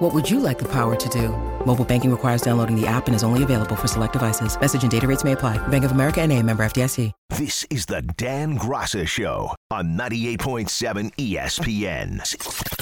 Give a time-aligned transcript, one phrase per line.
[0.00, 1.28] What would you like the power to do?
[1.66, 4.58] Mobile banking requires downloading the app and is only available for select devices.
[4.58, 5.58] Message and data rates may apply.
[5.68, 7.12] Bank of America and a member FDIC.
[7.28, 12.79] This is the Dan Graca Show on 98.7 ESPN.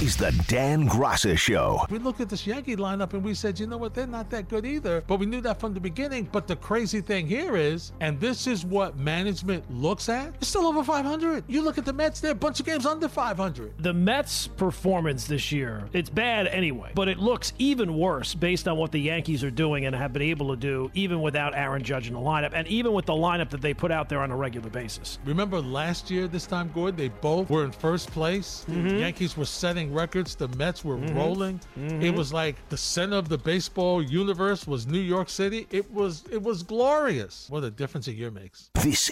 [0.00, 1.84] Is the Dan Graca Show.
[1.90, 4.48] We looked at this Yankee lineup and we said, you know what, they're not that
[4.48, 5.02] good either.
[5.08, 6.28] But we knew that from the beginning.
[6.30, 10.66] But the crazy thing here is, and this is what management looks at, it's still
[10.68, 11.42] over 500.
[11.48, 13.82] You look at the Mets, they're a bunch of games under 500.
[13.82, 18.78] The Mets' performance this year, it's bad anyway, but it looks even worse based on
[18.78, 22.06] what the Yankees are doing and have been able to do, even without Aaron Judge
[22.06, 24.36] in the lineup, and even with the lineup that they put out there on a
[24.36, 25.18] regular basis.
[25.24, 28.64] Remember last year, this time, Gordon, they both were in first place.
[28.68, 28.98] The Mm-hmm.
[28.98, 31.16] Yankees were setting records, the Mets were mm-hmm.
[31.16, 31.60] rolling.
[31.76, 32.16] It mm-hmm.
[32.16, 35.66] was like the center of the baseball universe was New York City.
[35.70, 37.46] It was it was glorious.
[37.48, 38.70] What a difference a year makes.
[38.74, 39.08] This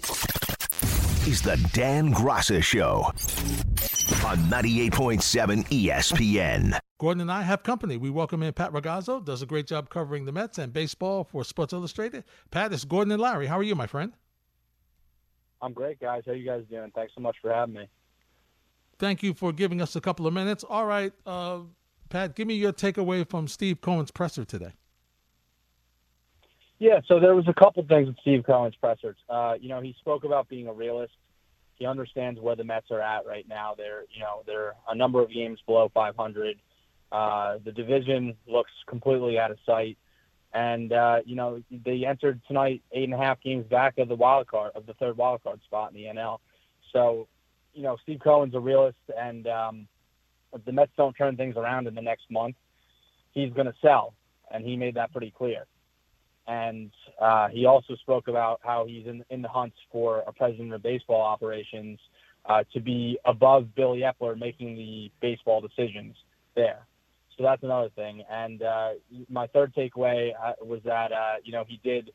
[1.26, 3.12] is the Dan Graca Show
[4.24, 6.78] on 98.7 ESPN.
[6.98, 7.96] Gordon and I have company.
[7.96, 11.44] We welcome in Pat Ragazzo, does a great job covering the Mets and baseball for
[11.44, 12.24] Sports Illustrated.
[12.50, 13.46] Pat, it's Gordon and Larry.
[13.46, 14.12] How are you, my friend?
[15.60, 16.22] I'm great, guys.
[16.26, 16.90] How you guys doing?
[16.94, 17.88] Thanks so much for having me.
[18.98, 20.64] Thank you for giving us a couple of minutes.
[20.64, 21.60] All right, uh,
[22.08, 24.72] Pat, give me your takeaway from Steve Cohen's presser today.
[26.78, 29.16] Yeah, so there was a couple things with Steve Cohen's presser.
[29.28, 31.14] Uh, you know, he spoke about being a realist.
[31.76, 33.74] He understands where the Mets are at right now.
[33.76, 36.56] They're, you know, they're a number of games below 500.
[37.12, 39.96] Uh, the division looks completely out of sight,
[40.52, 44.14] and uh, you know they entered tonight eight and a half games back of the
[44.14, 46.38] wild card of the third wild card spot in the NL.
[46.92, 47.28] So,
[47.76, 49.86] you know, Steve Cohen's a realist, and um,
[50.54, 52.56] if the Mets don't turn things around in the next month,
[53.32, 54.14] he's going to sell,
[54.50, 55.66] and he made that pretty clear.
[56.48, 60.72] And uh, he also spoke about how he's in, in the hunt for a president
[60.72, 61.98] of baseball operations
[62.46, 66.16] uh, to be above Billy Eppler making the baseball decisions
[66.54, 66.86] there.
[67.36, 68.22] So that's another thing.
[68.30, 68.90] And uh,
[69.28, 72.10] my third takeaway uh, was that uh, you know he did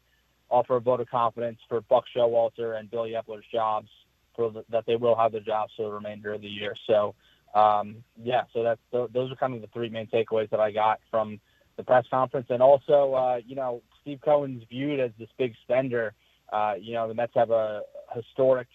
[0.50, 3.90] offer a vote of confidence for Buck Showalter and Billy Eppler's jobs
[4.36, 6.76] for the, that they will have their jobs for the remainder of the year.
[6.88, 7.16] So
[7.54, 10.72] um, yeah, so that's th- those are kind of the three main takeaways that I
[10.72, 11.40] got from
[11.78, 16.14] the press conference, and also uh, you know Steve Cohen's viewed as this big spender.
[16.52, 17.82] Uh, you know the Mets have a
[18.16, 18.68] historic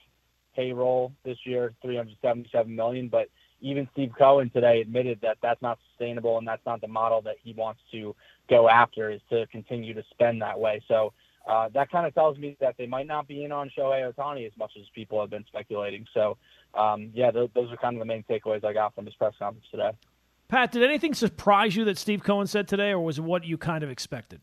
[0.54, 3.28] payroll this year, 377 million, but
[3.60, 7.36] even Steve Cohen today admitted that that's not sustainable and that's not the model that
[7.42, 8.14] he wants to
[8.48, 10.82] go after is to continue to spend that way.
[10.88, 11.12] So
[11.46, 14.46] uh, that kind of tells me that they might not be in on Shohei Ohtani
[14.46, 16.06] as much as people have been speculating.
[16.12, 16.36] So
[16.74, 19.34] um, yeah, th- those are kind of the main takeaways I got from his press
[19.38, 19.90] conference today.
[20.48, 23.58] Pat, did anything surprise you that Steve Cohen said today, or was it what you
[23.58, 24.42] kind of expected?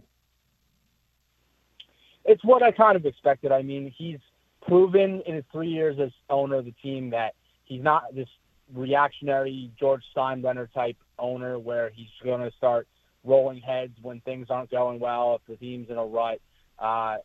[2.25, 3.51] It's what I kind of expected.
[3.51, 4.19] I mean, he's
[4.61, 7.35] proven in his three years as owner of the team that
[7.65, 8.29] he's not this
[8.73, 12.87] reactionary George Steinbrenner type owner where he's going to start
[13.23, 16.39] rolling heads when things aren't going well, if the team's in a rut.
[16.79, 17.17] Uh,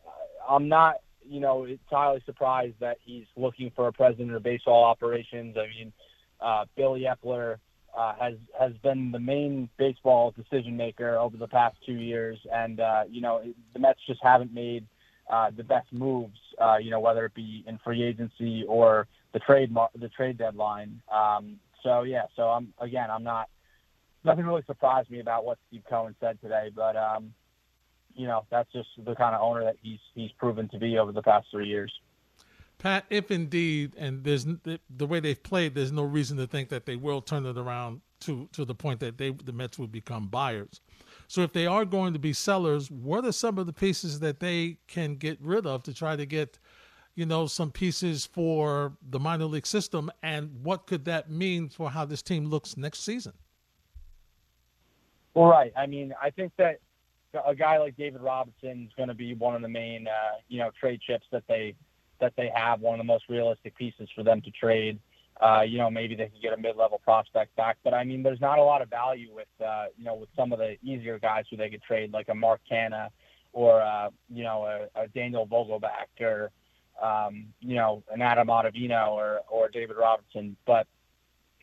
[0.47, 0.95] I'm not,
[1.27, 5.55] you know, entirely surprised that he's looking for a president of baseball operations.
[5.57, 5.93] I mean,
[6.41, 7.57] uh, Billy Eppler
[7.97, 12.79] uh, has has been the main baseball decision maker over the past two years, and
[12.79, 13.41] uh, you know,
[13.73, 14.85] the Mets just haven't made
[15.29, 16.37] uh, the best moves.
[16.61, 20.37] Uh, you know, whether it be in free agency or the trade mar- the trade
[20.37, 21.01] deadline.
[21.11, 23.49] Um, so yeah, so I'm again, I'm not
[24.23, 27.33] nothing really surprised me about what Steve Cohen said today, but um,
[28.19, 31.13] you know, that's just the kind of owner that he's he's proven to be over
[31.13, 31.91] the past three years.
[32.77, 36.85] Pat, if indeed, and there's the, way they've played, there's no reason to think that
[36.85, 40.27] they will turn it around to to the point that they the Mets would become
[40.27, 40.81] buyers.
[41.29, 44.41] So if they are going to be sellers, what are some of the pieces that
[44.41, 46.59] they can get rid of to try to get,
[47.15, 51.89] you know, some pieces for the minor league system, and what could that mean for
[51.89, 53.31] how this team looks next season?
[55.33, 55.71] Well, right.
[55.77, 56.79] I mean, I think that
[57.45, 60.59] a guy like David Robertson is going to be one of the main, uh, you
[60.59, 61.75] know, trade chips that they
[62.19, 62.81] that they have.
[62.81, 64.99] One of the most realistic pieces for them to trade.
[65.41, 68.41] Uh, you know, maybe they can get a mid-level prospect back, but I mean, there's
[68.41, 71.45] not a lot of value with, uh, you know, with some of the easier guys
[71.49, 73.07] who they could trade, like a Mark Canha
[73.53, 76.51] or, uh, you know, a, a Daniel Vogelbach or,
[77.01, 80.57] um, you know, an Adam Ottavino or or David Robertson.
[80.65, 80.87] But,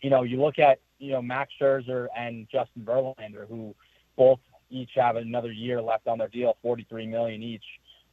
[0.01, 3.75] you know, you look at, you know, Max Scherzer and Justin Verlander, who
[4.17, 4.41] both
[4.71, 7.65] each have another year left on their deal, 43 million each.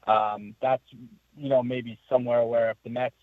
[0.07, 0.83] Um, that's
[1.37, 3.15] you know maybe somewhere where if the Mets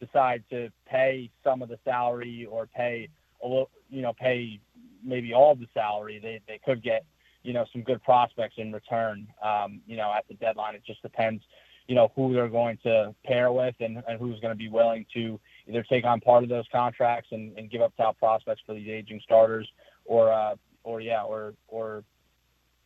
[0.00, 3.08] decide to pay some of the salary or pay
[3.42, 4.60] a little, you know, pay
[5.04, 7.04] maybe all the salary, they they could get
[7.42, 9.26] you know some good prospects in return.
[9.42, 11.42] Um, you know, at the deadline, it just depends,
[11.86, 15.06] you know, who they're going to pair with and, and who's going to be willing
[15.14, 15.38] to
[15.68, 18.88] either take on part of those contracts and, and give up top prospects for these
[18.88, 19.68] aging starters,
[20.04, 22.02] or uh, or yeah, or or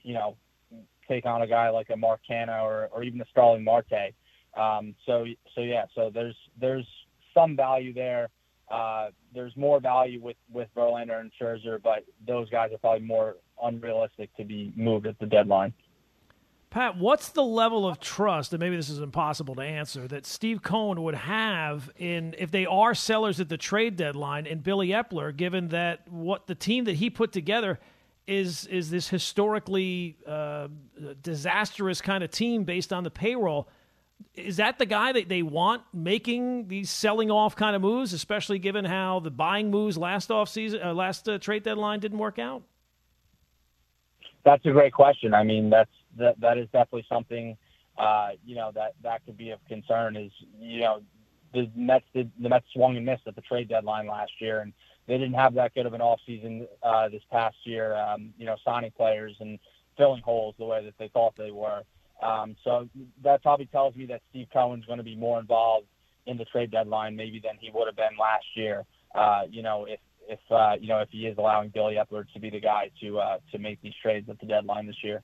[0.02, 0.36] you know,
[1.08, 4.14] take on a guy like a Mark Canha or or even a Starling Marte.
[4.56, 5.24] Um, so
[5.54, 6.86] so yeah, so there's there's
[7.34, 8.28] some value there.
[8.70, 13.36] Uh, there's more value with with Verlander and Scherzer, but those guys are probably more
[13.62, 15.72] unrealistic to be moved at the deadline.
[16.70, 20.60] Pat, what's the level of trust, and maybe this is impossible to answer, that Steve
[20.60, 25.34] Cohen would have in if they are sellers at the trade deadline in Billy Eppler,
[25.34, 27.78] given that what the team that he put together
[28.28, 30.68] is is this historically uh,
[31.22, 33.68] disastrous kind of team based on the payroll
[34.34, 38.58] is that the guy that they want making these selling off kind of moves, especially
[38.58, 42.38] given how the buying moves last off season, uh, last uh, trade deadline didn't work
[42.38, 42.62] out?
[44.44, 45.34] That's a great question.
[45.34, 47.56] I mean, that's that that is definitely something
[47.96, 50.16] uh, you know that that could be of concern.
[50.16, 51.02] Is you know
[51.52, 54.72] the Mets did the Mets swung and missed at the trade deadline last year, and
[55.08, 57.96] they didn't have that good of an offseason uh, this past year.
[57.96, 59.58] Um, you know, signing players and
[59.96, 61.82] filling holes the way that they thought they were.
[62.22, 62.88] Um, so
[63.24, 65.86] that probably tells me that Steve Cohen's going to be more involved
[66.26, 68.84] in the trade deadline maybe than he would have been last year.
[69.14, 72.40] Uh, you know, if if uh, you know if he is allowing Billy Eppler to
[72.40, 75.22] be the guy to uh, to make these trades at the deadline this year.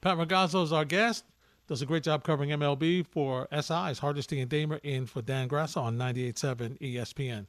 [0.00, 1.24] Pat Ragazzo is our guest.
[1.66, 5.80] Does a great job covering MLB for SI's Hardesty and Damer in for Dan Grasso
[5.80, 7.46] on 98.7 ESPN.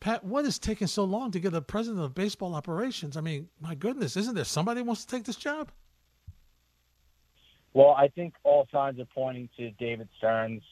[0.00, 3.16] Pat, what is taking so long to get a president of baseball operations?
[3.16, 5.70] I mean, my goodness, isn't there somebody who wants to take this job?
[7.74, 10.62] Well, I think all signs are pointing to David Stearns.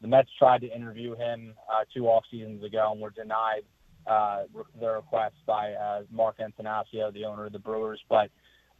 [0.00, 3.62] The Mets tried to interview him uh, two off seasons ago and were denied
[4.06, 4.44] uh,
[4.78, 8.00] their request by uh, Mark Attanasio, the owner of the Brewers.
[8.08, 8.30] But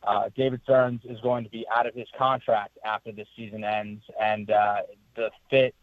[0.02, 4.02] uh, David Stearns is going to be out of his contract after this season ends,
[4.20, 4.76] and uh,
[5.17, 5.75] the fit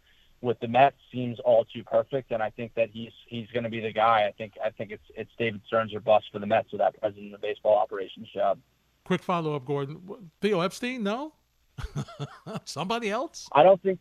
[0.46, 2.32] with the Mets seems all too perfect.
[2.32, 4.26] And I think that he's he's going to be the guy.
[4.28, 6.98] I think I think it's it's David Stearns or bust for the Mets with that
[7.00, 8.60] president of baseball operations job.
[9.04, 10.02] Quick follow up, Gordon.
[10.42, 11.34] Theo Epstein, no.
[12.66, 13.50] Somebody else?
[13.52, 14.00] I don't think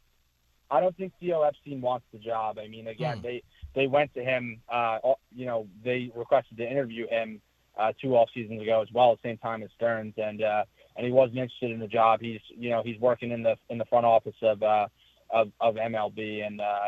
[0.70, 2.58] I don't think Theo Epstein wants the job.
[2.58, 3.23] I mean, again, hmm.
[3.23, 3.43] they
[3.75, 4.61] they went to him.
[4.69, 4.99] Uh,
[5.35, 7.41] you know, they requested to interview him
[7.79, 10.64] uh, two off seasons ago as well, at the same time as Stearns, and uh,
[10.96, 12.20] and he wasn't interested in the job.
[12.20, 14.88] He's you know he's working in the in the front office of uh,
[15.34, 16.78] of, of MLB, and uh,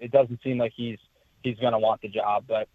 [0.00, 0.98] it doesn't seem like he's
[1.42, 2.44] he's going to want the job.
[2.48, 2.68] But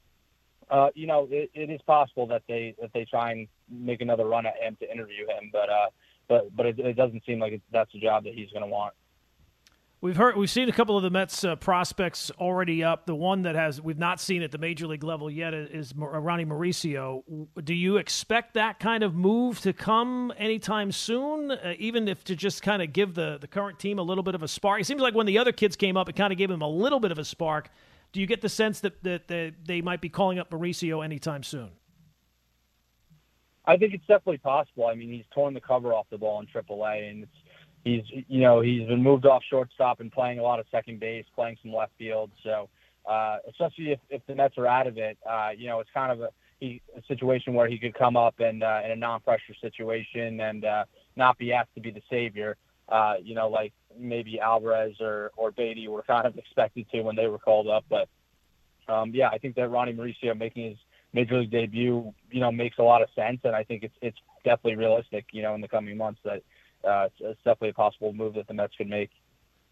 [0.69, 4.25] uh, you know, it, it is possible that they that they try and make another
[4.25, 5.69] run at him to interview him, but.
[5.69, 5.89] Uh,
[6.27, 8.95] but but it, it doesn't seem like that's a job that he's going to want.
[10.05, 13.07] We've heard we've seen a couple of the Mets uh, prospects already up.
[13.07, 16.05] The one that has we've not seen at the major league level yet is uh,
[16.05, 17.23] Ronnie Mauricio.
[17.63, 21.49] Do you expect that kind of move to come anytime soon?
[21.49, 24.35] Uh, even if to just kind of give the the current team a little bit
[24.35, 24.79] of a spark.
[24.79, 26.69] It seems like when the other kids came up, it kind of gave them a
[26.69, 27.71] little bit of a spark.
[28.11, 31.41] Do you get the sense that that, that they might be calling up Mauricio anytime
[31.41, 31.71] soon?
[33.65, 34.85] I think it's definitely possible.
[34.85, 37.44] I mean, he's torn the cover off the ball in AAA, and it's
[37.85, 41.25] he's you know he's been moved off shortstop and playing a lot of second base,
[41.33, 42.31] playing some left field.
[42.43, 42.67] So
[43.05, 46.11] uh, especially if, if the Mets are out of it, uh, you know, it's kind
[46.11, 49.53] of a, he, a situation where he could come up and uh, in a non-pressure
[49.61, 50.83] situation and uh,
[51.15, 52.57] not be asked to be the savior.
[52.89, 57.15] Uh, you know, like maybe Alvarez or or Baty were kind of expected to when
[57.15, 57.85] they were called up.
[57.89, 58.09] But
[58.91, 60.77] um, yeah, I think that Ronnie Mauricio making his
[61.13, 64.17] major league debut, you know, makes a lot of sense, and I think it's it's
[64.43, 66.41] definitely realistic, you know, in the coming months that
[66.87, 69.11] uh, it's, definitely a possible move that the Mets could make.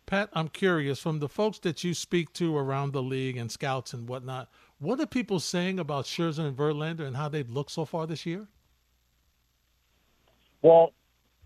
[0.06, 3.94] Pat, I'm curious from the folks that you speak to around the league and scouts
[3.94, 4.50] and whatnot.
[4.80, 8.26] What are people saying about Scherzer and Verlander and how they've looked so far this
[8.26, 8.48] year?
[10.62, 10.92] Well,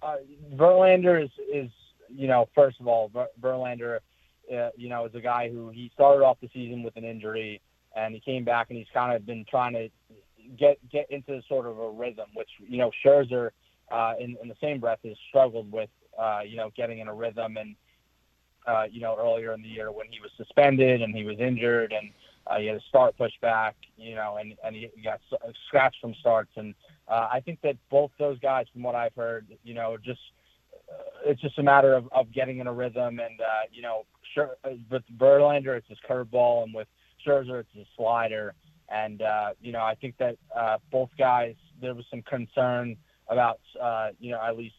[0.01, 0.17] uh,
[0.55, 1.71] Verlander is is
[2.09, 3.99] you know first of all Ver- Verlander,
[4.51, 7.61] uh, you know is a guy who he started off the season with an injury
[7.95, 9.89] and he came back and he's kind of been trying to
[10.57, 13.49] get get into sort of a rhythm, which you know Scherzer
[13.91, 17.13] uh, in, in the same breath has struggled with uh, you know getting in a
[17.13, 17.75] rhythm and
[18.67, 21.93] uh, you know earlier in the year when he was suspended and he was injured
[21.93, 22.11] and
[22.47, 25.19] uh, he had a start pushed back, you know, and and he got
[25.67, 26.73] scratched from starts and
[27.07, 30.19] uh, I think that both those guys, from what I've heard, you know, just
[30.91, 34.05] uh, it's just a matter of, of getting in a rhythm and uh, you know,
[34.33, 34.57] sure
[34.89, 36.87] with Verlander it's his curveball and with
[37.25, 38.53] Scherzer, it's a slider.
[38.89, 42.95] And, uh, you know, I think that uh, both guys, there was some concern
[43.29, 44.75] about, uh, you know, at least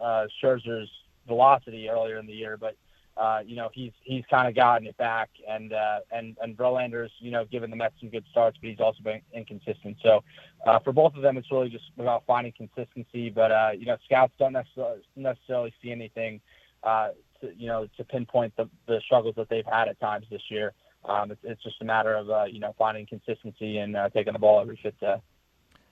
[0.00, 0.90] uh, Scherzer's
[1.26, 2.76] velocity earlier in the year, but
[3.18, 7.10] uh, you know he's he's kind of gotten it back, and uh, and and Verlander's
[7.18, 9.96] you know given the Mets some good starts, but he's also been inconsistent.
[10.02, 10.22] So
[10.66, 13.28] uh, for both of them, it's really just about finding consistency.
[13.28, 16.40] But uh, you know, scouts don't necessarily necessarily see anything,
[16.84, 17.08] uh,
[17.40, 20.72] to, you know, to pinpoint the the struggles that they've had at times this year.
[21.04, 24.32] Um, it's, it's just a matter of uh, you know finding consistency and uh, taking
[24.32, 25.16] the ball every fifth day.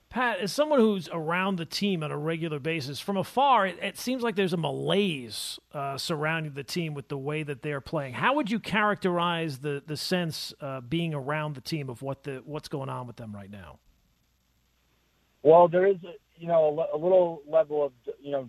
[0.09, 3.99] Pat, as someone who's around the team on a regular basis, from afar, it, it
[3.99, 8.15] seems like there's a malaise uh, surrounding the team with the way that they're playing.
[8.15, 12.43] How would you characterize the the sense uh, being around the team of what the
[12.45, 13.79] what's going on with them right now?
[15.43, 15.97] Well, there is,
[16.37, 18.49] you know, a, a little level of you know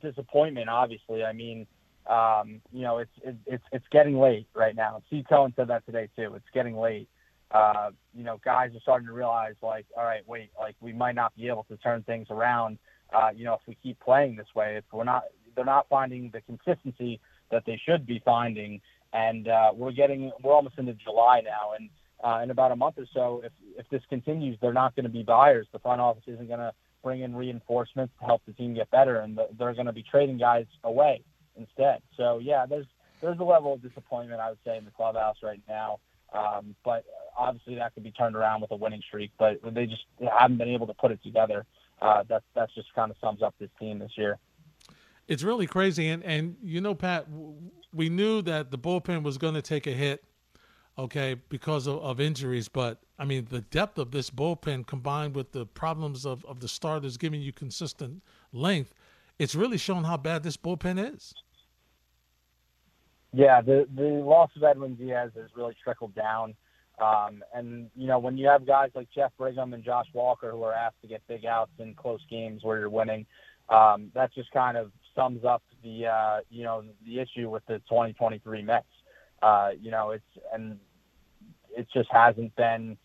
[0.00, 0.68] disappointment.
[0.68, 1.66] Obviously, I mean,
[2.06, 5.02] um, you know, it's it, it's it's getting late right now.
[5.08, 6.34] Steve Cohen said that today too.
[6.34, 7.08] It's getting late
[7.54, 11.14] uh, you know, guys are starting to realize like, all right, wait, like we might
[11.14, 12.78] not be able to turn things around,
[13.14, 15.22] uh, you know, if we keep playing this way, if we're not,
[15.54, 17.20] they're not finding the consistency
[17.52, 18.80] that they should be finding.
[19.12, 21.74] And uh, we're getting, we're almost into July now.
[21.78, 21.90] And
[22.24, 25.10] uh, in about a month or so, if, if this continues, they're not going to
[25.10, 25.68] be buyers.
[25.72, 26.72] The front office isn't going to
[27.04, 29.20] bring in reinforcements to help the team get better.
[29.20, 31.22] And the, they're going to be trading guys away
[31.56, 32.00] instead.
[32.16, 32.86] So yeah, there's,
[33.22, 36.00] there's a level of disappointment, I would say, in the clubhouse right now.
[36.34, 37.04] Um, but
[37.36, 40.04] obviously that could be turned around with a winning streak, but they just
[40.38, 41.64] haven't been able to put it together.
[42.02, 44.38] Uh, that that's just kind of sums up this team this year.
[45.28, 47.26] It's really crazy, and and you know, Pat,
[47.94, 50.24] we knew that the bullpen was going to take a hit,
[50.98, 52.68] okay, because of, of injuries.
[52.68, 56.68] But I mean, the depth of this bullpen combined with the problems of of the
[56.68, 58.22] starters giving you consistent
[58.52, 58.92] length,
[59.38, 61.32] it's really shown how bad this bullpen is.
[63.34, 66.54] Yeah, the the loss of Edwin Diaz has really trickled down.
[67.00, 70.62] Um, and you know when you have guys like Jeff Brigham and Josh Walker who
[70.62, 73.26] are asked to get big outs in close games where you're winning,
[73.68, 77.78] um, that just kind of sums up the uh, you know the issue with the
[77.90, 78.86] 2023 Mets.
[79.42, 80.22] Uh, you know it's
[80.52, 80.78] and
[81.76, 82.96] it just hasn't been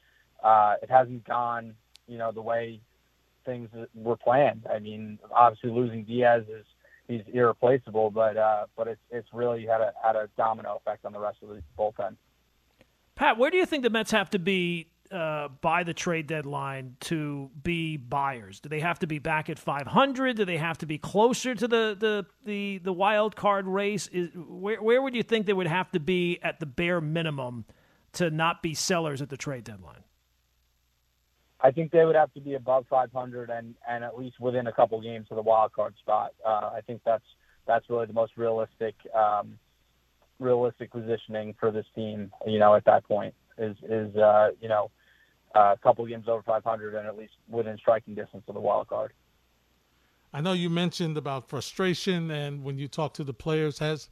[0.44, 1.74] uh, it hasn't gone
[2.08, 2.80] you know the way
[3.46, 4.68] things were planned.
[4.72, 6.66] I mean obviously losing Diaz is
[7.10, 11.12] he's irreplaceable, but uh, but it's it's really had a had a domino effect on
[11.12, 12.16] the rest of the bullpen.
[13.16, 16.96] Pat, where do you think the Mets have to be uh, by the trade deadline
[17.02, 18.62] to be buyers?
[18.62, 20.38] Do they have to be back at 500?
[20.38, 24.08] Do they have to be closer to the the the, the wild card race?
[24.08, 27.66] Is, where where would you think they would have to be at the bare minimum
[28.14, 30.04] to not be sellers at the trade deadline?
[31.62, 34.72] I think they would have to be above 500 and, and at least within a
[34.72, 36.32] couple games of the wild card spot.
[36.46, 37.24] Uh, I think that's
[37.68, 39.60] that's really the most realistic um,
[40.40, 42.32] realistic positioning for this team.
[42.48, 44.90] You know, at that point is is uh, you know
[45.56, 49.14] a couple games over 500 and at least within striking distance of the wild card.
[50.32, 54.10] I know you mentioned about frustration and when you talk to the players has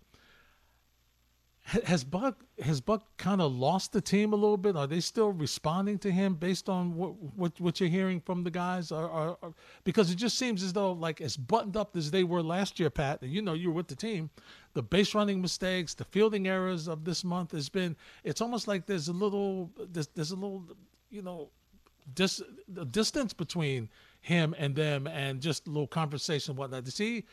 [1.68, 4.78] has Buck has Buck kind of lost the team a little bit?
[4.78, 8.52] Are they still responding to him based on what what, what you're hearing from the
[8.52, 8.90] guys?
[8.90, 12.24] Or, or, or, because it just seems as though like as buttoned up as they
[12.24, 13.22] were last year, Pat.
[13.22, 14.30] And you know you were with the team.
[14.76, 17.98] The base running mistakes, the fielding errors of this month has been.
[18.24, 20.64] It's almost like there's a little there's, there's a little
[21.10, 21.50] you know
[22.14, 22.42] dis,
[22.92, 23.90] distance between
[24.22, 26.86] him and them, and just a little conversation whatnot.
[26.86, 27.26] Does he?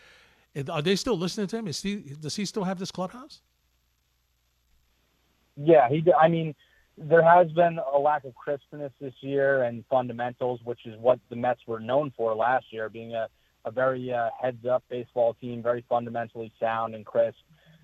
[0.69, 1.69] Are they still listening to him?
[1.69, 1.97] Is he?
[2.21, 3.41] Does he still have this clubhouse?
[5.57, 6.05] Yeah, he.
[6.19, 6.55] I mean,
[6.97, 11.37] there has been a lack of crispness this year and fundamentals, which is what the
[11.37, 13.29] Mets were known for last year, being a,
[13.65, 17.39] a very uh, heads-up baseball team, very fundamentally sound and crisp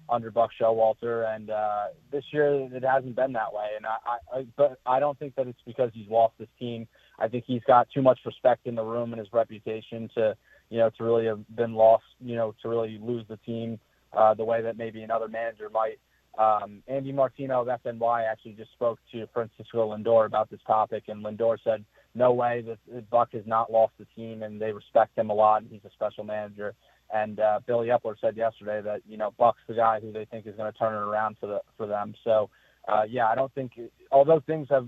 [0.09, 1.33] under Buck Showalter.
[1.35, 3.69] And uh, this year, it hasn't been that way.
[3.77, 6.87] And I, I, but I don't think that it's because he's lost this team.
[7.19, 10.37] I think he's got too much respect in the room and his reputation to,
[10.71, 13.79] you know, to really have been lost, you know, to really lose the team
[14.13, 15.99] uh, the way that maybe another manager might.
[16.39, 21.25] Um, Andy Martino of SNY actually just spoke to Francisco Lindor about this topic, and
[21.25, 21.85] Lindor said,
[22.15, 25.63] "No way that Buck has not lost the team, and they respect him a lot.
[25.63, 26.75] And he's a special manager."
[27.13, 30.47] And uh, Billy Eppler said yesterday that you know Buck's the guy who they think
[30.47, 32.15] is going to turn it around for the for them.
[32.23, 32.49] So,
[32.89, 33.73] uh, yeah, I don't think,
[34.13, 34.87] although things have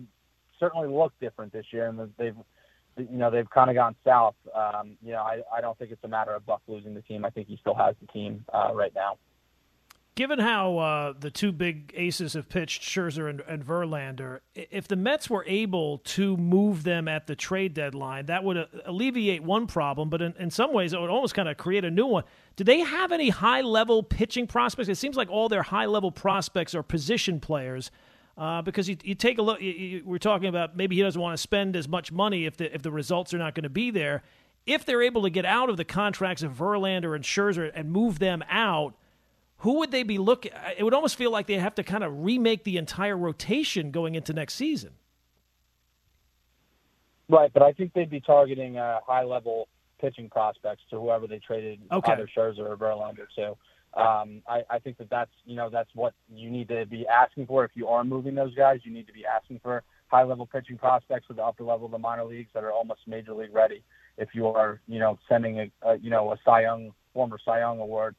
[0.61, 2.37] certainly looked different this year, and they've
[2.97, 4.37] you know they've kind of gone south.
[4.55, 7.25] Um, you know, I, I don't think it's a matter of Buck losing the team.
[7.25, 9.19] I think he still has the team uh, right now
[10.15, 14.97] given how uh, the two big aces have pitched, Scherzer and, and, Verlander, if the
[14.97, 19.67] Mets were able to move them at the trade deadline, that would uh, alleviate one
[19.67, 22.25] problem, but in, in some ways, it would almost kind of create a new one.
[22.57, 24.89] Do they have any high level pitching prospects?
[24.89, 27.91] It seems like all their high level prospects are position players.
[28.37, 31.21] Uh, because you, you, take a look, you, you, we're talking about maybe he doesn't
[31.21, 33.69] want to spend as much money if the if the results are not going to
[33.69, 34.23] be there
[34.67, 38.19] if they're able to get out of the contracts of Verlander and Scherzer and move
[38.19, 38.95] them out,
[39.63, 40.51] who would they be looking?
[40.77, 44.17] It would almost feel like they have to kind of remake the entire rotation going
[44.17, 44.91] into next season.
[47.29, 49.69] Right, but I think they'd be targeting uh, high level
[50.01, 52.13] pitching prospects to whoever they traded okay.
[52.13, 53.51] either Scherzer or Verlander to.
[53.99, 57.47] Um, I, I think that that's you know that's what you need to be asking
[57.47, 58.81] for if you are moving those guys.
[58.83, 61.93] You need to be asking for high level pitching prospects with the upper level of
[61.93, 63.85] the minor leagues that are almost major league ready.
[64.19, 67.61] If you are you know sending a, a you know a Cy Young former Cy
[67.61, 68.17] Young award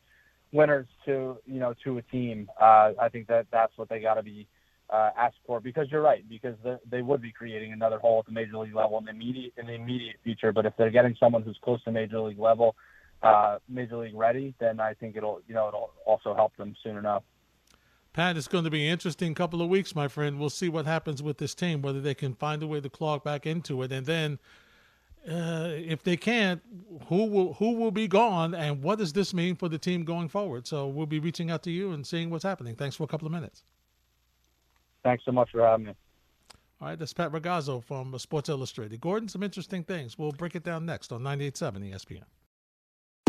[0.54, 4.14] winners to you know to a team, uh, I think that that's what they got
[4.14, 4.48] to be
[4.90, 8.26] uh, ask for because you're right because the, they would be creating another hole at
[8.26, 10.52] the major league level in the immediate in the immediate future.
[10.52, 12.76] But if they're getting someone who's close to major league level,
[13.24, 16.98] uh, major league ready, then I think it'll you know it'll also help them soon
[16.98, 17.24] enough.
[18.14, 20.40] Pat, it's going to be an interesting couple of weeks, my friend.
[20.40, 23.18] We'll see what happens with this team, whether they can find a way to claw
[23.18, 24.38] back into it, and then
[25.30, 26.62] uh, if they can't,
[27.08, 30.28] who will who will be gone, and what does this mean for the team going
[30.28, 30.68] forward?
[30.68, 32.76] So we'll be reaching out to you and seeing what's happening.
[32.76, 33.64] Thanks for a couple of minutes.
[35.04, 35.94] Thanks so much for having me.
[36.82, 39.00] All right, that's Pat Ragazzo from Sports Illustrated.
[39.00, 40.18] Gordon, some interesting things.
[40.18, 42.24] We'll break it down next on 98.7 ESPN.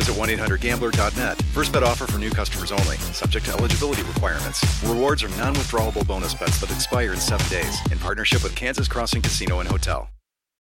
[0.00, 1.42] visit 1-800-GAMBLER.net.
[1.54, 2.96] First bet offer for new customers only.
[3.12, 4.64] Subject to eligibility requirements.
[4.84, 7.78] Rewards are non-withdrawable bonus bets that expire in seven days.
[7.92, 10.08] In partnership with Kansas Crossing Casino and Hotel.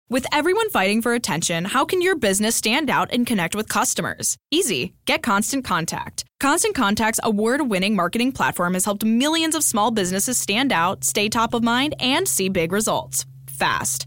[0.10, 4.38] With everyone fighting for attention, how can your business stand out and connect with customers?
[4.50, 4.94] Easy.
[5.06, 6.24] Get Constant Contact.
[6.40, 11.54] Constant Contact's award-winning marketing platform has helped millions of small businesses stand out, stay top
[11.54, 13.26] of mind, and see big results.
[13.50, 14.07] Fast.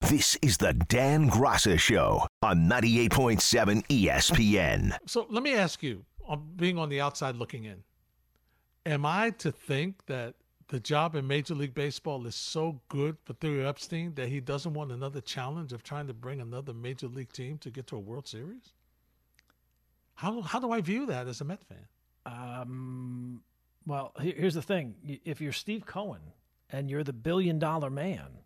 [0.00, 4.96] This is the Dan Graca Show on 98.7 ESPN.
[5.06, 6.04] So let me ask you,
[6.56, 7.84] being on the outside looking in,
[8.86, 10.34] am I to think that
[10.68, 14.72] the job in Major League Baseball is so good for Theo Epstein that he doesn't
[14.72, 18.00] want another challenge of trying to bring another Major League team to get to a
[18.00, 18.72] World Series?
[20.14, 21.86] How how do I view that as a Met fan?
[22.26, 23.42] Um,
[23.86, 26.20] well, here's the thing: if you're Steve Cohen
[26.70, 28.39] and you're the billion dollar man,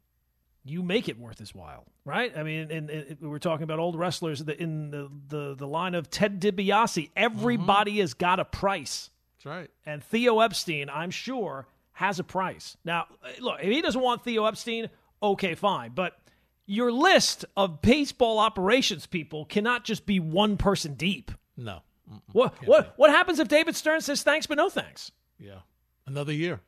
[0.64, 2.36] you make it worth his while, right?
[2.36, 5.94] I mean, and, and we were talking about old wrestlers in the, the, the line
[5.94, 7.10] of Ted DiBiase.
[7.14, 8.00] Everybody mm-hmm.
[8.00, 9.10] has got a price.
[9.36, 9.70] That's right.
[9.84, 12.76] And Theo Epstein, I'm sure, has a price.
[12.84, 13.06] Now,
[13.40, 14.88] look, if he doesn't want Theo Epstein,
[15.22, 15.92] okay, fine.
[15.94, 16.18] But
[16.66, 21.30] your list of baseball operations people cannot just be one person deep.
[21.56, 21.82] No.
[22.10, 25.10] Mm-mm, what what what happens if David Stern says thanks but no thanks?
[25.38, 25.60] Yeah.
[26.06, 26.60] Another year.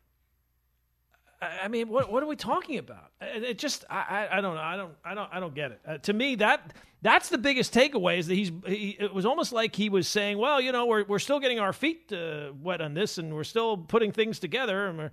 [1.40, 3.10] I mean, what what are we talking about?
[3.20, 5.80] It just I, I don't know I don't I don't I don't get it.
[5.86, 6.72] Uh, to me, that
[7.02, 10.38] that's the biggest takeaway is that he's he, it was almost like he was saying,
[10.38, 13.44] well, you know, we're we're still getting our feet uh, wet on this, and we're
[13.44, 15.10] still putting things together, and we're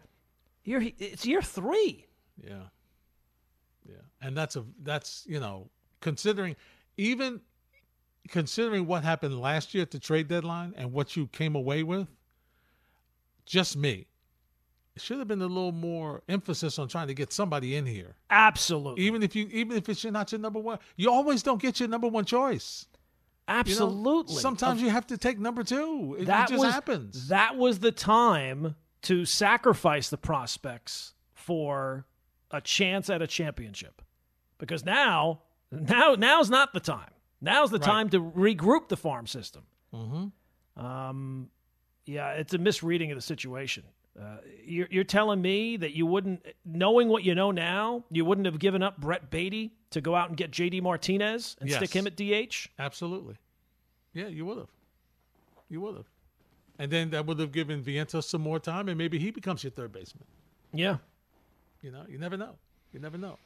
[0.64, 2.06] year it's year three.
[2.42, 2.64] Yeah,
[3.86, 6.56] yeah, and that's a that's you know considering
[6.96, 7.42] even
[8.30, 12.08] considering what happened last year at the trade deadline and what you came away with.
[13.46, 14.08] Just me
[14.96, 18.16] it should have been a little more emphasis on trying to get somebody in here.
[18.30, 19.04] Absolutely.
[19.04, 21.90] Even if you even if it's not your number one, you always don't get your
[21.90, 22.88] number one choice.
[23.48, 24.32] Absolutely.
[24.32, 26.18] You know, sometimes of, you have to take number two.
[26.20, 27.28] It, that it just was, happens.
[27.30, 32.06] That was the time to sacrifice the prospects for
[32.52, 34.02] a chance at a championship.
[34.60, 37.10] Because now, now, now's not the time.
[37.42, 37.86] Now's the right.
[37.86, 39.64] time to regroup the farm system.
[39.94, 40.86] Mm-hmm.
[40.86, 41.50] Um,
[42.06, 43.84] yeah, it's a misreading of the situation.
[44.20, 48.46] Uh, you're, you're, telling me that you wouldn't, knowing what you know now, you wouldn't
[48.46, 50.82] have given up Brett Baty to go out and get J.D.
[50.82, 51.78] Martinez and yes.
[51.78, 52.70] stick him at DH?
[52.78, 53.36] Absolutely.
[54.14, 54.68] Yeah, you would have.
[55.68, 56.06] You would have.
[56.78, 59.72] And then that would have given Vientos some more time, and maybe he becomes your
[59.72, 60.26] third baseman.
[60.74, 60.98] Yeah.
[61.82, 62.56] You know, you never know.
[62.92, 63.38] You never know.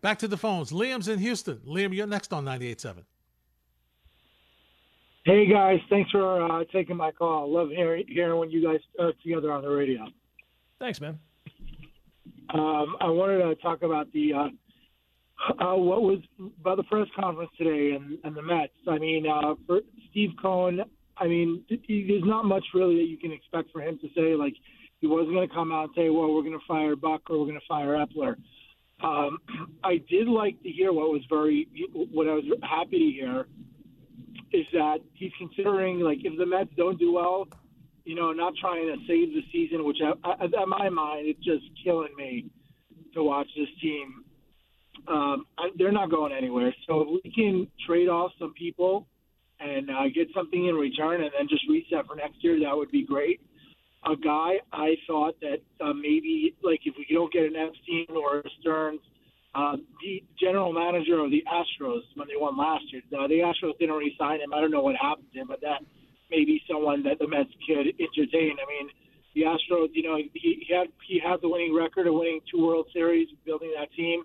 [0.00, 0.70] Back to the phones.
[0.70, 1.60] Liam's in Houston.
[1.66, 3.04] Liam, you're next on 98.7.
[5.28, 7.52] Hey guys, thanks for uh, taking my call.
[7.52, 10.06] Love hearing hearing when you guys uh, together on the radio.
[10.78, 11.18] Thanks, man.
[12.54, 16.20] Um, I wanted to talk about the uh, uh, what was
[16.62, 18.72] about the press conference today and, and the Mets.
[18.88, 20.80] I mean, uh, for Steve Cohen,
[21.18, 24.34] I mean, there's not much really that you can expect for him to say.
[24.34, 24.54] Like,
[25.02, 27.38] he wasn't going to come out and say, "Well, we're going to fire Buck or
[27.38, 28.36] we're going to fire Eppler."
[29.04, 29.40] Um,
[29.84, 33.46] I did like to hear what was very, what I was happy to hear
[34.52, 37.48] is that he's considering like if the Mets don't do well,
[38.04, 41.44] you know, not trying to save the season, which I, I, in my mind it's
[41.44, 42.46] just killing me
[43.14, 44.24] to watch this team.
[45.06, 46.74] Um, I, they're not going anywhere.
[46.86, 49.06] So if we can trade off some people
[49.60, 52.90] and uh, get something in return, and then just reset for next year, that would
[52.90, 53.40] be great
[54.04, 58.38] a guy I thought that uh, maybe like if we don't get an Epstein or
[58.38, 59.00] a Stearns,
[59.54, 63.78] uh, the general manager of the Astros when they won last year, uh, the Astros
[63.78, 64.52] didn't re-sign him.
[64.52, 65.80] I don't know what happened to him, but that
[66.30, 68.56] may be someone that the Mets could entertain.
[68.60, 68.90] I mean,
[69.34, 72.66] the Astros, you know, he, he had he had the winning record of winning two
[72.66, 74.24] World Series, building that team,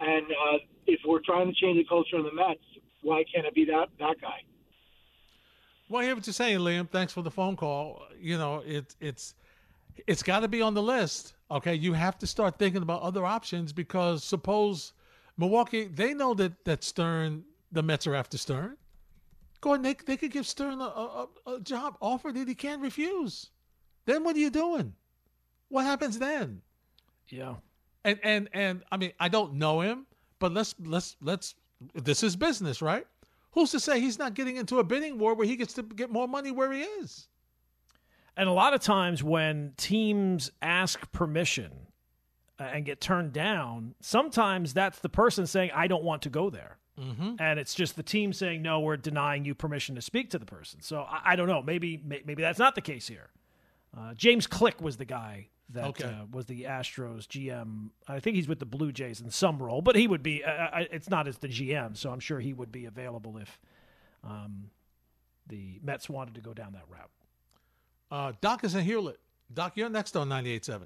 [0.00, 2.60] and uh, if we're trying to change the culture in the Mets,
[3.02, 4.42] why can't it be that that guy?
[5.88, 6.88] Well, I hear what you're saying, Liam.
[6.88, 8.02] Thanks for the phone call.
[8.20, 9.34] You know, it's it's
[10.06, 11.34] it's got to be on the list.
[11.50, 14.92] Okay, you have to start thinking about other options because suppose
[15.36, 18.76] Milwaukee they know that that Stearns the Mets are after Stern.
[19.60, 22.82] Go ahead, they they could give Stern a, a, a job offer that he can't
[22.82, 23.50] refuse.
[24.04, 24.94] Then what are you doing?
[25.68, 26.62] What happens then?
[27.28, 27.54] Yeah.
[28.04, 30.06] And and and I mean I don't know him,
[30.38, 31.54] but let's let's let's
[31.94, 33.06] this is business, right?
[33.52, 36.10] Who's to say he's not getting into a bidding war where he gets to get
[36.10, 37.28] more money where he is?
[38.36, 41.72] And a lot of times when teams ask permission
[42.58, 46.50] uh, and get turned down, sometimes that's the person saying, I don't want to go
[46.50, 46.78] there.
[47.00, 47.36] Mm-hmm.
[47.38, 50.46] And it's just the team saying, no, we're denying you permission to speak to the
[50.46, 50.80] person.
[50.80, 51.62] So I, I don't know.
[51.62, 53.30] Maybe maybe that's not the case here.
[53.96, 56.04] Uh, James Click was the guy that okay.
[56.04, 57.90] uh, was the Astros GM.
[58.08, 60.42] I think he's with the Blue Jays in some role, but he would be.
[60.42, 63.58] Uh, uh it's not as the GM, so I'm sure he would be available if
[64.24, 64.70] um,
[65.46, 67.10] the Mets wanted to go down that route.
[68.10, 69.18] Uh, Doc is in Hewlett.
[69.52, 70.82] Doc, you're next on 98.7.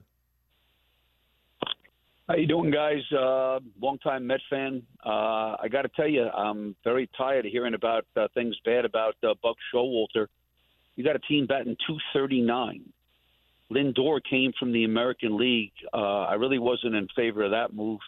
[2.29, 3.01] How you doing, guys?
[3.13, 4.83] Uh, longtime Met fan.
[5.05, 8.85] Uh, I got to tell you, I'm very tired of hearing about uh, things bad
[8.85, 10.29] about uh, Buck Showalter.
[10.95, 12.85] You got a team batting 239.
[13.73, 15.73] Lindor came from the American League.
[15.93, 18.01] Uh, I really wasn't in favor of that move.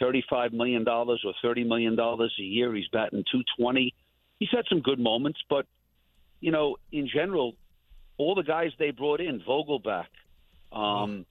[0.00, 2.74] $35 million or $30 million a year.
[2.74, 3.94] He's batting 220.
[4.38, 5.66] He's had some good moments, but,
[6.40, 7.54] you know, in general,
[8.18, 10.06] all the guys they brought in, Vogelbach,
[10.72, 11.24] um,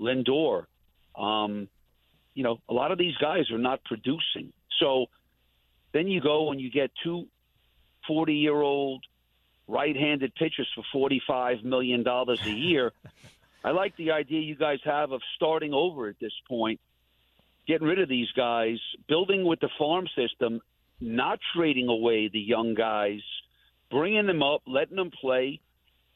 [0.00, 0.66] Lindor,
[1.16, 1.68] um,
[2.34, 4.52] you know, a lot of these guys are not producing.
[4.78, 5.06] So
[5.92, 7.26] then you go and you get two
[8.06, 9.04] 40 year old
[9.68, 12.92] right-handed pitchers for forty-five million dollars a year.
[13.64, 16.80] I like the idea you guys have of starting over at this point,
[17.66, 20.60] getting rid of these guys, building with the farm system,
[20.98, 23.20] not trading away the young guys,
[23.90, 25.60] bringing them up, letting them play,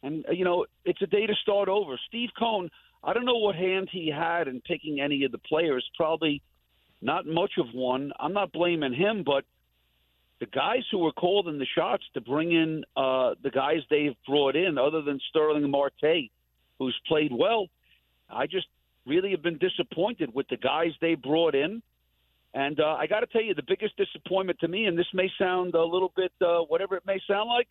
[0.05, 1.99] and uh, you know it's a day to start over.
[2.07, 2.71] Steve Cohen,
[3.03, 5.85] I don't know what hand he had in picking any of the players.
[5.97, 6.43] Probably
[7.03, 8.13] not much of one.
[8.21, 9.45] I'm not blaming him, but
[10.41, 14.57] the guys who were calling the shots to bring in uh, the guys they've brought
[14.57, 16.31] in, other than Starling Marte,
[16.79, 17.67] who's played well,
[18.31, 18.67] I just
[19.07, 21.83] really have been disappointed with the guys they brought in.
[22.53, 25.31] And uh, I got to tell you, the biggest disappointment to me, and this may
[25.39, 27.69] sound a little bit uh, whatever it may sound like,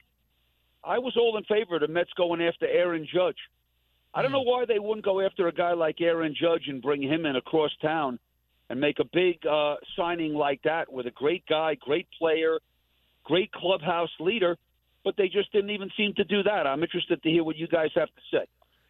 [0.84, 3.38] I was all in favor of the Mets going after Aaron Judge.
[4.14, 7.02] I don't know why they wouldn't go after a guy like Aaron Judge and bring
[7.02, 8.20] him in across town
[8.70, 12.60] and make a big uh, signing like that with a great guy, great player,
[13.24, 14.58] great clubhouse leader,
[15.04, 16.68] but they just didn't even seem to do that.
[16.68, 18.46] I'm interested to hear what you guys have to say.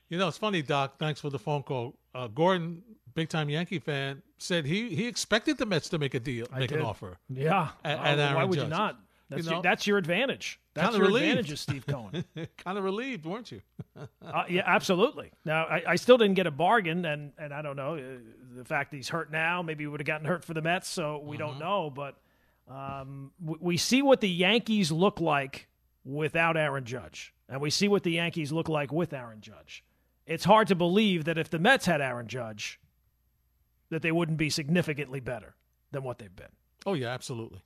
[0.09, 0.95] You know, it's funny, Doc.
[0.99, 1.95] Thanks for the phone call.
[2.13, 2.83] Uh, Gordon,
[3.15, 6.59] big time Yankee fan, said he he expected the Mets to make a deal, I
[6.59, 6.79] make did.
[6.79, 7.17] an offer.
[7.29, 8.65] Yeah, at, at why would Judge.
[8.65, 8.99] you not?
[9.29, 10.59] That's, you know, your, that's your advantage.
[10.73, 11.25] That's Kinda your relieved.
[11.39, 12.25] advantage of Steve Cohen.
[12.57, 13.61] kind of relieved, weren't you?
[14.25, 15.31] uh, yeah, absolutely.
[15.45, 17.95] Now, I, I still didn't get a bargain, and, and I don't know.
[17.95, 18.01] Uh,
[18.55, 20.87] the fact that he's hurt now, maybe he would have gotten hurt for the Mets,
[20.89, 21.91] so we don't know.
[21.91, 22.15] But
[22.67, 25.67] um, we, we see what the Yankees look like
[26.03, 29.83] without Aaron Judge, and we see what the Yankees look like with Aaron Judge.
[30.25, 32.79] It's hard to believe that if the Mets had Aaron Judge,
[33.89, 35.53] that they wouldn't be significantly better
[35.91, 36.47] than what they've been.
[36.85, 37.61] Oh yeah, absolutely.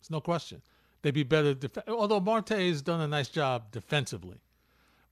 [0.00, 0.62] It's no question.
[1.06, 1.54] They'd be better.
[1.54, 4.40] Def- Although Marte has done a nice job defensively,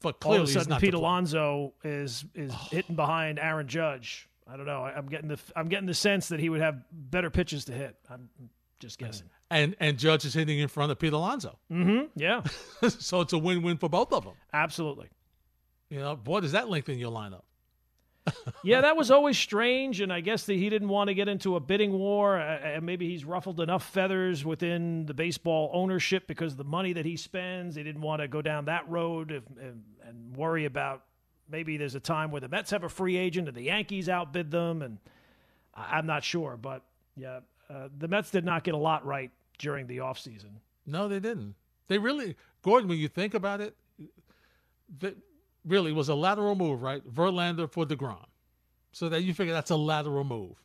[0.03, 4.29] but All of clearly a sudden, not Pete Alonso is is hitting behind Aaron Judge.
[4.49, 4.83] I don't know.
[4.83, 7.73] I, I'm getting the I'm getting the sense that he would have better pitches to
[7.73, 7.95] hit.
[8.11, 8.29] I'm
[8.81, 9.29] just guessing.
[9.53, 11.61] and and Judge is hitting in front of Pete Alonso.
[11.71, 12.07] Mm-hmm.
[12.21, 12.43] Yeah,
[12.89, 14.35] so it's a win-win for both of them.
[14.53, 15.11] absolutely.
[15.91, 17.43] You know, boy, does that lengthen your lineup?
[18.63, 21.57] Yeah, that was always strange, and I guess that he didn't want to get into
[21.57, 26.53] a bidding war, uh, and maybe he's ruffled enough feathers within the baseball ownership because
[26.53, 27.77] of the money that he spends.
[27.77, 31.05] He didn't want to go down that road if, and, and worry about
[31.51, 34.51] maybe there's a time where the Mets have a free agent and the Yankees outbid
[34.51, 34.99] them, and
[35.75, 36.83] I, I'm not sure, but
[37.17, 40.51] yeah, uh, the Mets did not get a lot right during the offseason.
[40.87, 41.55] No, they didn't.
[41.89, 42.89] They really, Gordon.
[42.89, 43.77] When you think about it,
[45.01, 45.17] that
[45.67, 47.03] really was a lateral move, right?
[47.09, 48.25] Verlander for Degrom,
[48.93, 50.63] so that you figure that's a lateral move.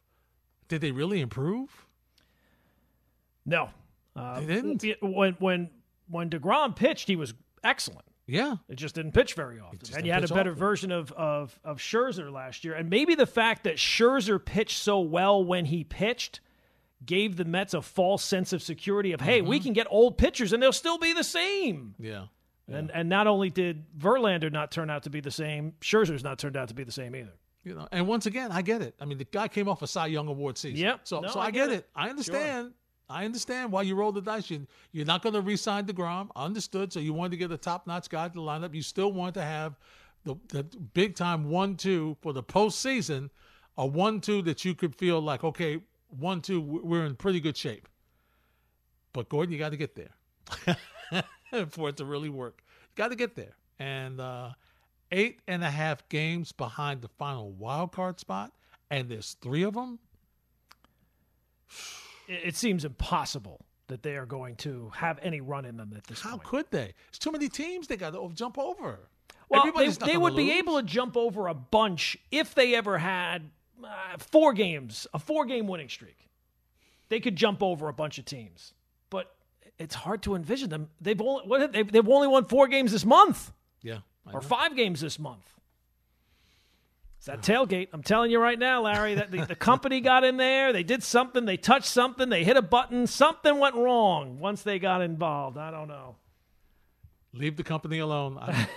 [0.67, 1.85] Did they really improve?
[3.45, 3.69] No,
[4.15, 4.83] uh, They didn't?
[5.01, 5.69] When when
[6.09, 7.33] when Degrom pitched, he was
[7.63, 8.05] excellent.
[8.27, 9.79] Yeah, It just didn't pitch very often.
[9.95, 10.59] And you had a better often.
[10.59, 12.75] version of, of, of Scherzer last year.
[12.75, 16.39] And maybe the fact that Scherzer pitched so well when he pitched
[17.03, 19.49] gave the Mets a false sense of security of, hey, Mm-hmm.
[19.49, 21.95] we can get old pitchers and they'll still be the same.
[21.97, 22.25] yeah.
[22.71, 26.37] And and not only did Verlander not turn out to be the same, Scherzer's not
[26.39, 27.33] turned out to be the same either.
[27.63, 28.95] You know, and once again, I get it.
[29.01, 30.79] I mean, the guy came off a Cy Young Award season.
[30.79, 31.01] Yep.
[31.03, 31.73] So, No, so I I, get it.
[31.79, 31.89] it.
[31.95, 32.73] I understand.
[33.09, 34.49] I understand why you roll the dice.
[34.49, 36.29] You, you're not going to re-sign Degrom.
[36.35, 36.93] Understood.
[36.93, 38.73] So you wanted to get a top-notch guy to the lineup.
[38.75, 39.77] You still want to have
[40.25, 43.29] the, the big-time one-two for the postseason,
[43.77, 47.87] a one-two that you could feel like, okay, one-two, we're in pretty good shape.
[49.11, 50.75] But Gordon, you got to get there
[51.69, 52.63] for it to really work.
[52.67, 53.55] You got to get there.
[53.79, 54.51] And uh,
[55.11, 58.51] eight and a half games behind the final wild card spot,
[58.89, 59.99] and there's three of them.
[62.27, 66.21] It, seems impossible that they are going to have any run in them at this
[66.21, 66.43] How point.
[66.43, 66.93] could they?
[67.09, 68.99] It's too many teams they got to jump over.
[69.49, 72.75] Well, they, Everybody's they gonna would be able to jump over a bunch if they
[72.75, 73.49] ever had
[73.83, 76.17] uh, four games, a four game winning streak.
[77.09, 78.73] They could jump over a bunch of teams,
[79.09, 79.35] but
[79.79, 80.89] it's hard to envision them.
[81.01, 83.99] They've only what they've, they've only won four games this month Yeah.
[84.27, 84.39] I or know.
[84.41, 85.45] five games this month.
[87.17, 87.89] It's that tailgate.
[87.91, 90.71] I'm telling you right now, Larry, that the, the company got in there.
[90.71, 91.43] They did something.
[91.43, 92.29] They touched something.
[92.29, 93.07] They hit a button.
[93.07, 95.57] Something went wrong once they got involved.
[95.57, 96.15] I don't know.
[97.33, 98.37] Leave the company alone.
[98.39, 98.67] I,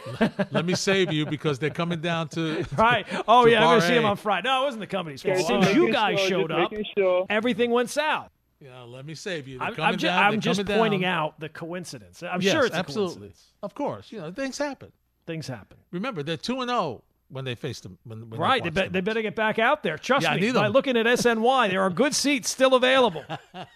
[0.50, 3.06] let me save you because they're coming down to Right.
[3.28, 3.60] Oh, to yeah.
[3.62, 4.48] I'm going to see Bar him on Friday.
[4.48, 5.34] No, it wasn't the company's fault.
[5.36, 7.26] As Just soon as making you guys sure, showed up, sure.
[7.30, 8.28] everything went south.
[8.62, 9.58] Yeah, let me save you.
[9.58, 10.22] They're I'm, I'm, ju- down.
[10.34, 11.18] I'm just pointing down.
[11.18, 12.22] out the coincidence.
[12.22, 13.32] I'm Yes, sure it's absolutely.
[13.62, 14.92] Of course, you know things happen.
[15.26, 15.78] Things happen.
[15.90, 17.98] Remember, they're two and zero when they face them.
[18.04, 18.62] When, when Right.
[18.62, 19.96] They, be- they better get back out there.
[19.98, 20.52] Trust Yeah, me.
[20.52, 20.72] By them.
[20.72, 23.24] looking at SNY, there are good seats still available.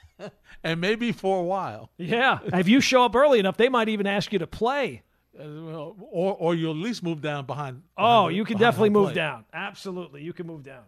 [0.65, 2.39] and maybe for a while, Yeah.
[2.45, 5.03] If you show up early enough, they might even ask you to play.
[5.39, 7.83] Uh, or or you'll at least move down behind.
[7.97, 9.45] Oh, behind the- you can definitely move down.
[9.53, 10.23] Absolutely.
[10.23, 10.85] You can move down.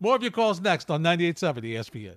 [0.00, 2.16] More of your calls next on 98.7 ESPN.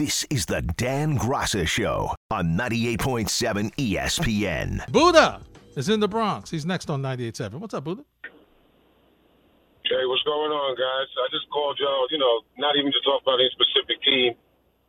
[0.00, 4.80] This is the Dan Graca Show on 98.7 ESPN.
[4.88, 5.44] Buddha
[5.76, 6.48] is in the Bronx.
[6.48, 7.60] He's next on 98.7.
[7.60, 8.00] What's up, Buddha?
[8.24, 11.04] Hey, what's going on, guys?
[11.04, 14.32] I just called y'all, you know, not even to talk about any specific team,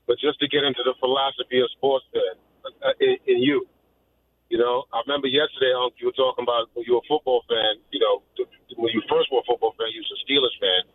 [0.08, 3.68] but just to get into the philosophy of sports fan, uh, in, in you.
[4.48, 7.44] You know, I remember yesterday, um, you were talking about when you were a football
[7.52, 8.24] fan, you know,
[8.80, 10.88] when you first were a football fan, you was a Steelers fan,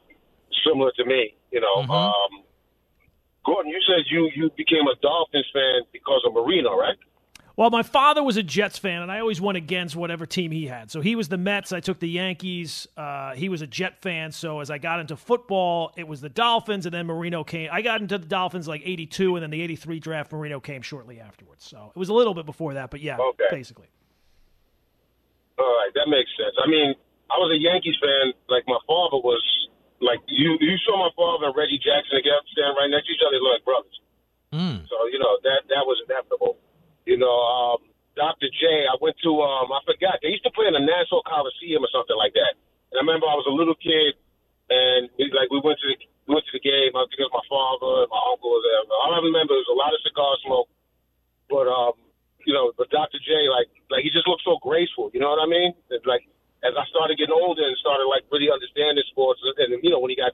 [0.64, 1.85] similar to me, you know.
[1.85, 1.92] Mhm.
[1.92, 2.45] Um,
[3.46, 6.96] Gordon, you said you, you became a Dolphins fan because of Marino, right?
[7.54, 10.66] Well, my father was a Jets fan, and I always went against whatever team he
[10.66, 10.90] had.
[10.90, 11.72] So he was the Mets.
[11.72, 12.87] I took the Yankees.
[12.98, 14.30] Uh, he was a Jet fan.
[14.32, 17.70] So as I got into football, it was the Dolphins, and then Marino came.
[17.72, 20.32] I got into the Dolphins like '82, and then the '83 draft.
[20.32, 21.64] Marino came shortly afterwards.
[21.64, 23.44] So it was a little bit before that, but yeah, Okay.
[23.50, 23.87] basically.
[25.59, 26.54] All right, that makes sense.
[26.62, 26.94] I mean,
[27.30, 28.35] I was a Yankees fan.
[28.50, 29.42] Like my father was.
[30.00, 33.24] Like you, you saw my father and Reggie Jackson together, standing right next to each
[33.24, 33.96] other, they look like brothers.
[34.52, 34.85] Mm.
[34.87, 36.61] So you know that that was inevitable.
[37.09, 37.78] You know, um,
[38.14, 38.48] Dr.
[38.48, 38.87] J.
[38.87, 41.90] I went to um, I forgot they used to play in the Nassau Coliseum or
[41.92, 42.54] something like that.
[42.92, 44.14] And I remember I was a little kid,
[44.70, 45.96] and we, like we went to the,
[46.28, 46.92] we went to the game.
[46.94, 48.82] I think it was my father and my uncle was there.
[48.87, 50.68] All I remember was a lot of cigar smoke.
[51.48, 51.96] But um,
[52.46, 53.18] you know, but Dr.
[53.18, 53.50] J.
[53.50, 55.11] Like like he just looked so graceful.
[55.11, 55.74] You know what I mean?
[55.90, 56.22] It's like
[56.64, 60.11] as I started getting older and started like really understanding sports, and you know when
[60.11, 60.33] he got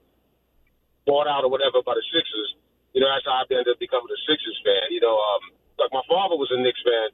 [1.06, 2.50] bought out or whatever by the Sixers,
[2.94, 4.92] you know, that's how I ended up becoming a Sixers fan.
[4.92, 5.42] You know, um,
[5.80, 7.10] like my father was a Knicks fan.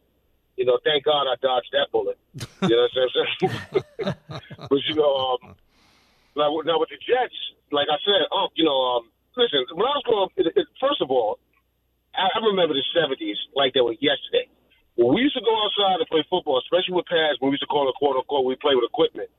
[0.59, 2.19] You know, thank God I dodged that bullet.
[2.67, 4.15] You know what I'm saying?
[4.69, 5.55] but you know, um,
[6.35, 7.39] now, now with the Jets,
[7.71, 10.67] like I said, um, you know, um, listen, when I was growing up, it, it,
[10.83, 11.39] first of all,
[12.11, 14.51] I, I remember the '70s like they were yesterday.
[14.99, 17.63] When we used to go outside and play football, especially with pads, when we used
[17.63, 19.31] to call it quote unquote, we play with equipment.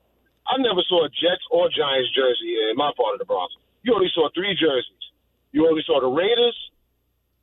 [0.48, 3.52] I never saw a Jets or Giants jersey in my part of the Bronx.
[3.84, 5.04] You only saw three jerseys.
[5.52, 6.56] You only saw the Raiders,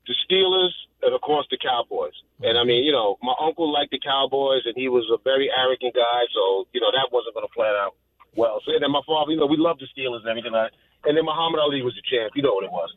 [0.09, 0.73] the Steelers,
[1.05, 2.17] and of course the Cowboys.
[2.41, 5.53] And I mean, you know, my uncle liked the Cowboys, and he was a very
[5.53, 7.93] arrogant guy, so you know that wasn't going to play out
[8.33, 8.65] well.
[8.65, 10.73] So and then my father, you know, we loved the Steelers and everything like.
[11.05, 12.33] And then Muhammad Ali was the champ.
[12.33, 12.89] You know what it was.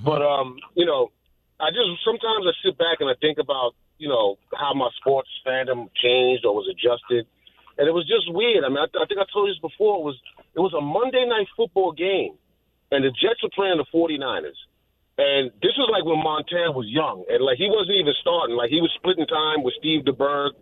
[0.00, 1.12] But um, you know,
[1.60, 5.30] I just sometimes I sit back and I think about you know how my sports
[5.46, 7.22] fandom changed or was adjusted,
[7.78, 8.66] and it was just weird.
[8.66, 10.02] I mean, I, I think I told you this before.
[10.02, 10.18] It was
[10.58, 12.34] it was a Monday night football game,
[12.90, 14.58] and the Jets were playing the 49ers.
[15.22, 18.58] And this was like when Montana was young, and like he wasn't even starting.
[18.58, 20.58] Like he was splitting time with Steve DeBerg,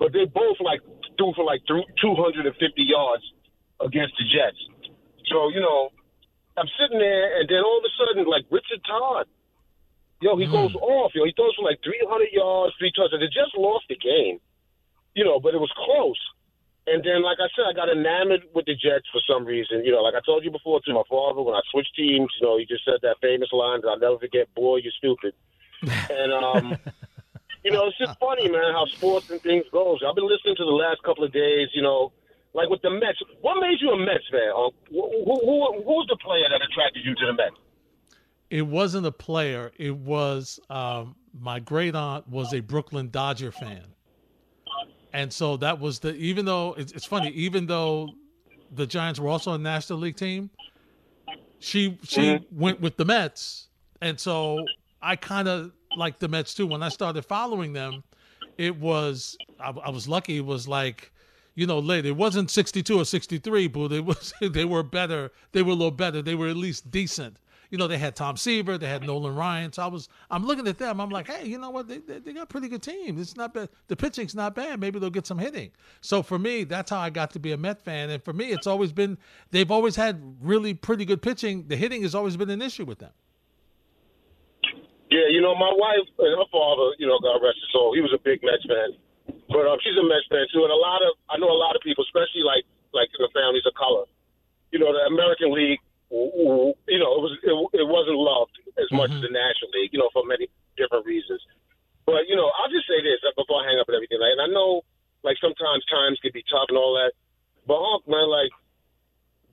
[0.00, 0.80] but they both like
[1.20, 2.48] threw for like th- 250
[2.80, 3.24] yards
[3.76, 4.62] against the Jets.
[5.28, 5.92] So you know,
[6.56, 9.28] I'm sitting there, and then all of a sudden, like Richard Todd,
[10.20, 11.12] yo, he goes off.
[11.14, 13.20] Yo, he throws for like 300 yards, three touchdowns.
[13.20, 14.38] They just lost the game,
[15.14, 16.20] you know, but it was close.
[16.86, 19.84] And then, like I said, I got enamored with the Jets for some reason.
[19.84, 22.46] You know, like I told you before to my father when I switched teams, you
[22.46, 25.34] know, he just said that famous line that I'll never forget, boy, you're stupid.
[25.82, 26.76] and, um,
[27.64, 30.00] you know, it's just funny, man, how sports and things goes.
[30.02, 32.12] I've been listening to the last couple of days, you know,
[32.54, 33.20] like with the Mets.
[33.40, 34.50] What made you a Mets fan?
[34.50, 37.56] Uh, who, who, who, who's the player that attracted you to the Mets?
[38.50, 39.70] It wasn't a player.
[39.78, 43.84] It was um, my great aunt was a Brooklyn Dodger fan,
[45.12, 46.14] and so that was the.
[46.16, 48.10] Even though it's, it's funny, even though
[48.72, 50.50] the Giants were also a National League team,
[51.60, 53.68] she she went with the Mets,
[54.00, 54.66] and so
[55.00, 56.66] I kind of liked the Mets too.
[56.66, 58.02] When I started following them,
[58.58, 60.38] it was I, I was lucky.
[60.38, 61.12] It was like
[61.54, 62.04] you know late.
[62.04, 65.30] It wasn't sixty two or sixty three, but it was they were better.
[65.52, 66.20] They were a little better.
[66.20, 67.36] They were at least decent.
[67.70, 69.72] You know, they had Tom Seaver, they had Nolan Ryan.
[69.72, 71.00] So I was I'm looking at them.
[71.00, 71.88] I'm like, hey, you know what?
[71.88, 73.18] They they, they got a pretty good team.
[73.20, 73.68] It's not bad.
[73.88, 74.80] The pitching's not bad.
[74.80, 75.70] Maybe they'll get some hitting.
[76.00, 78.10] So for me, that's how I got to be a Met fan.
[78.10, 79.18] And for me, it's always been
[79.50, 81.66] they've always had really pretty good pitching.
[81.68, 83.12] The hitting has always been an issue with them.
[85.10, 88.00] Yeah, you know, my wife and her father, you know, God rest his soul, he
[88.00, 88.94] was a big Mets fan.
[89.50, 91.74] But um, she's a Mets fan too, and a lot of I know a lot
[91.74, 92.62] of people, especially like
[92.94, 94.06] like in the families of color.
[94.70, 99.14] You know, the American League, you know, it was it, it wasn't loved as much
[99.14, 99.30] as mm-hmm.
[99.30, 101.38] the National League, you know, for many different reasons.
[102.04, 104.18] But you know, I'll just say this uh, before I hang up and everything.
[104.18, 104.82] Like, and I know,
[105.22, 107.14] like sometimes times can be tough and all that,
[107.66, 108.50] but Hawk, man, like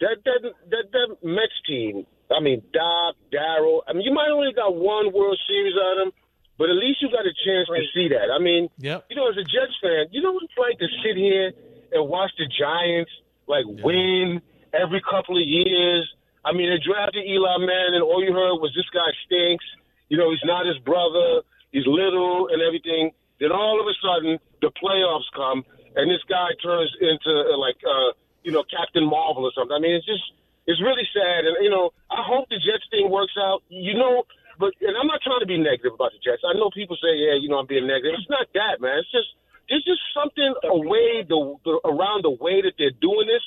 [0.01, 0.41] that that
[0.73, 2.09] that that Mets team.
[2.27, 3.85] I mean, Doc, Darryl.
[3.87, 6.11] I mean, you might only got one World Series out of them,
[6.57, 8.27] but at least you got a chance to see that.
[8.33, 9.05] I mean, Yep.
[9.09, 11.53] you know, as a Jets fan, you know what it's like to sit here
[11.93, 13.11] and watch the Giants
[13.47, 14.41] like win
[14.73, 16.03] every couple of years.
[16.47, 19.67] I mean, they drafted Eli Manning, and all you heard was this guy stinks.
[20.07, 21.43] You know, he's not his brother.
[21.75, 23.11] He's little and everything.
[23.43, 25.67] Then all of a sudden, the playoffs come,
[25.99, 28.15] and this guy turns into uh, like, uh,
[28.47, 29.75] you know, Captain Marvel or something.
[29.75, 30.23] I mean, it's just,
[30.71, 31.43] it's really sad.
[31.43, 33.67] And you know, I hope the Jets thing works out.
[33.67, 34.23] You know,
[34.55, 36.47] but and I'm not trying to be negative about the Jets.
[36.47, 38.15] I know people say, yeah, you know, I'm being negative.
[38.23, 39.03] It's not that, man.
[39.03, 39.35] It's just
[39.67, 43.43] there's just something away the, the around the way that they're doing this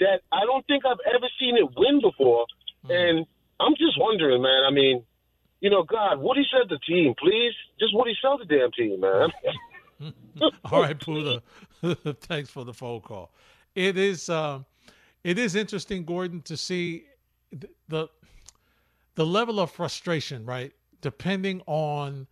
[0.00, 2.46] that I don't think I've ever seen it win before.
[2.86, 2.90] Mm.
[3.18, 3.26] And
[3.60, 4.64] I'm just wondering, man.
[4.66, 5.04] I mean,
[5.60, 7.52] you know, God, Woody said the team, please.
[7.78, 10.12] Just Woody sell the damn team, man.
[10.64, 11.42] All right, Buddha.
[12.20, 13.30] Thanks for the phone call.
[13.74, 14.60] It is uh,
[15.22, 17.04] it is interesting, Gordon, to see
[17.88, 18.08] the
[19.14, 20.72] the level of frustration, right?
[21.00, 22.26] Depending on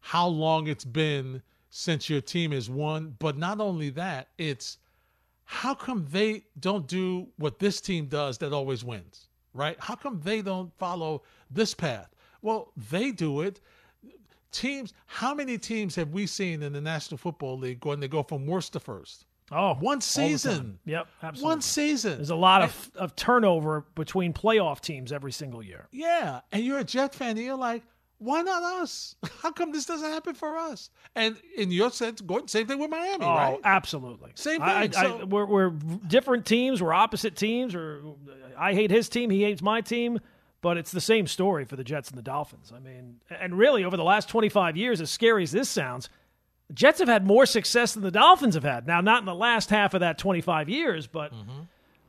[0.00, 4.78] how long it's been since your team has won, but not only that, it's
[5.46, 9.76] how come they don't do what this team does that always wins, right?
[9.78, 12.14] How come they don't follow this path?
[12.42, 13.60] Well, they do it.
[14.50, 18.22] Teams, how many teams have we seen in the National Football League when they go
[18.22, 19.24] from worst to first?
[19.52, 20.80] Oh, one season.
[20.84, 21.48] Yep, absolutely.
[21.48, 22.16] One season.
[22.16, 25.86] There's a lot of, of turnover between playoff teams every single year.
[25.92, 27.84] Yeah, and you're a Jet fan, and you're like,
[28.18, 29.14] why not us?
[29.42, 30.90] How come this doesn't happen for us?
[31.14, 33.60] And in your sense, Gordon, same thing with Miami, oh, right?
[33.64, 34.32] absolutely.
[34.34, 34.68] Same thing.
[34.68, 36.82] I, so, I, we're, we're different teams.
[36.82, 37.74] We're opposite teams.
[37.74, 38.02] Or
[38.58, 39.30] I hate his team.
[39.30, 40.20] He hates my team.
[40.62, 42.72] But it's the same story for the Jets and the Dolphins.
[42.74, 46.08] I mean, and really over the last 25 years, as scary as this sounds,
[46.68, 48.86] the Jets have had more success than the Dolphins have had.
[48.86, 51.60] Now, not in the last half of that 25 years, but mm-hmm.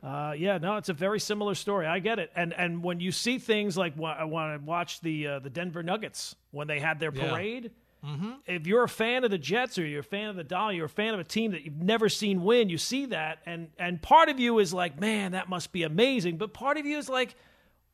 [0.02, 1.86] Uh, yeah, no, it's a very similar story.
[1.86, 2.30] I get it.
[2.36, 6.36] And and when you see things like when I watched the uh, the Denver Nuggets
[6.50, 7.64] when they had their parade.
[7.64, 7.70] Yeah.
[8.04, 8.30] Mm-hmm.
[8.46, 10.86] If you're a fan of the Jets or you're a fan of the Dolly, you're
[10.86, 14.00] a fan of a team that you've never seen win, you see that, and and
[14.00, 16.36] part of you is like, man, that must be amazing.
[16.36, 17.34] But part of you is like,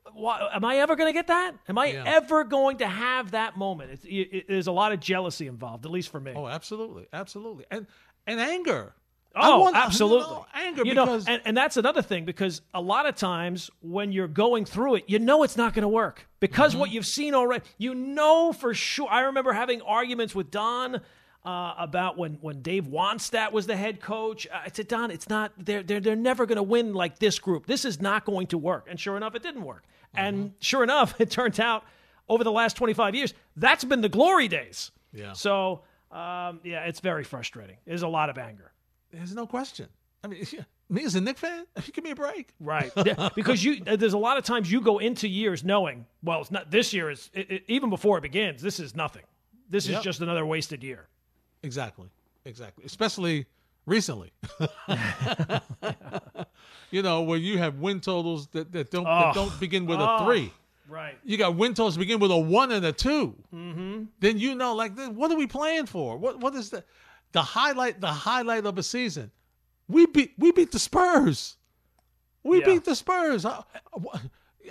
[0.07, 1.55] am I ever going to get that?
[1.69, 2.05] Am I yeah.
[2.07, 3.93] ever going to have that moment?
[3.93, 6.33] It's, it, it, there's a lot of jealousy involved, at least for me.
[6.37, 7.87] Oh, absolutely, absolutely, and
[8.27, 8.95] and anger.
[9.37, 10.37] Oh, want, absolutely.
[10.55, 14.13] Anger you because know, and, and, that's another thing because a lot of times when
[14.13, 16.81] you're going through it, you know it's not going to work because mm-hmm.
[16.81, 19.09] what you've seen already, you know for sure.
[19.11, 21.01] I remember having arguments with Don
[21.45, 24.47] uh, about when when Dave Wannstedt was the head coach.
[24.53, 25.53] I said, Don, it's not.
[25.59, 27.67] They're they're they're never going to win like this group.
[27.67, 28.87] This is not going to work.
[28.89, 29.85] And sure enough, it didn't work.
[30.17, 30.27] Mm-hmm.
[30.27, 31.85] And sure enough, it turns out
[32.29, 34.91] over the last 25 years, that's been the glory days.
[35.13, 35.33] Yeah.
[35.33, 37.77] So um, yeah, it's very frustrating.
[37.85, 38.71] There's a lot of anger.
[39.15, 39.89] There's no question.
[40.23, 40.45] I mean,
[40.89, 42.49] me as a Knick fan, give me a break.
[42.61, 42.91] Right.
[43.05, 46.51] Yeah, because you there's a lot of times you go into years knowing, well, it's
[46.51, 49.23] not this year is it, it, even before it begins, this is nothing.
[49.71, 49.99] This Yep.
[49.99, 51.07] is just another wasted year.
[51.63, 52.09] Exactly.
[52.45, 52.85] Exactly.
[52.85, 53.47] Especially
[53.87, 54.33] recently.
[56.91, 59.33] you know, where you have win totals that, that don't that Oh.
[59.35, 60.17] don't begin with Oh.
[60.17, 60.53] a three.
[60.89, 61.19] Right.
[61.25, 64.05] You got win totals begin with a one and a 2 Mm-hmm.
[64.21, 66.19] Then you know, like, what are we playing for?
[66.19, 66.85] What what is the
[67.35, 68.01] the highlight?
[68.01, 69.31] The highlight of a season.
[69.89, 71.57] We beat we beat the Spurs.
[72.43, 72.67] We Yeah.
[72.67, 73.43] beat the Spurs.
[73.43, 73.67] How,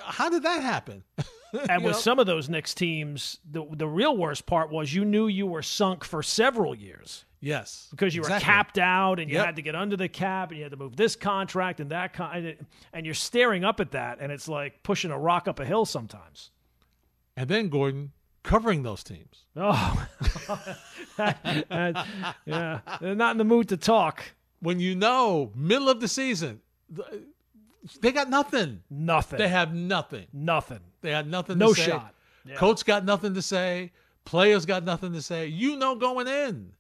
[0.02, 1.04] how did that happen?
[1.70, 2.00] And with know?
[2.00, 5.62] some of those Knicks teams, the the real worst part was you knew you were
[5.62, 9.46] sunk for several years yes, because you were capped out and you Yep.
[9.46, 12.14] had to get under the cap and you had to move this contract and that
[12.14, 12.56] con-
[12.92, 15.86] and you're staring up at that and it's like pushing a rock up a hill
[15.86, 16.50] sometimes.
[17.38, 18.14] And then Gordon
[18.44, 19.46] covering those teams.
[19.56, 20.08] Oh,
[21.18, 21.98] And,
[22.46, 24.24] yeah, they're not in the mood to talk.
[24.60, 26.62] when you know middle of the season,
[28.02, 28.82] they got nothing.
[28.90, 29.40] Nothing.
[29.40, 30.28] They have nothing.
[30.34, 30.80] nothing.
[31.02, 31.58] They had nothing.
[31.58, 31.86] No to say.
[31.92, 32.14] shot.
[32.46, 32.56] Yeah.
[32.56, 33.92] Coach got nothing to say.
[34.26, 35.48] Players got nothing to say.
[35.48, 36.72] You know, going in.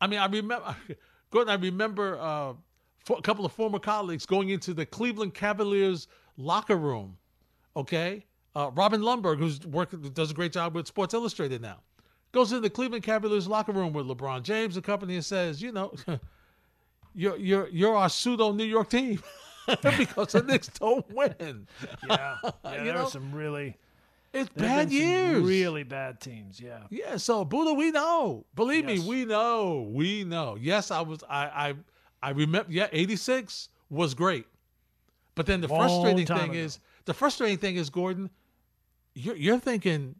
[0.00, 0.74] I mean, I remember,
[1.30, 1.50] Gordon.
[1.52, 2.54] I remember uh,
[3.04, 7.16] for a couple of former colleagues going into the Cleveland Cavaliers locker room.
[7.76, 8.24] Okay,
[8.54, 11.78] uh, Robin Lundberg, who's working, does a great job with Sports Illustrated now,
[12.32, 15.72] goes into the Cleveland Cavaliers locker room with LeBron James and company and says, you
[15.72, 15.92] know,
[17.14, 19.22] you're you're you're our pseudo New York team
[19.96, 21.66] because the Knicks don't win.
[22.08, 23.04] Yeah, yeah You there know?
[23.04, 23.76] are some really
[24.32, 25.42] It's bad years.
[25.42, 26.60] really bad teams.
[26.60, 26.80] Yeah.
[26.90, 28.44] Yeah, so Buddha, we know.
[28.54, 29.00] Believe Yes.
[29.00, 29.88] me, we know.
[29.92, 30.56] We know.
[30.60, 31.74] Yes, I was I I
[32.22, 34.46] I remember yeah, 86 was great.
[35.34, 36.58] But then the Long frustrating thing ago.
[36.58, 38.30] is the frustrating thing is Gordon,
[39.14, 40.16] you're you're thinking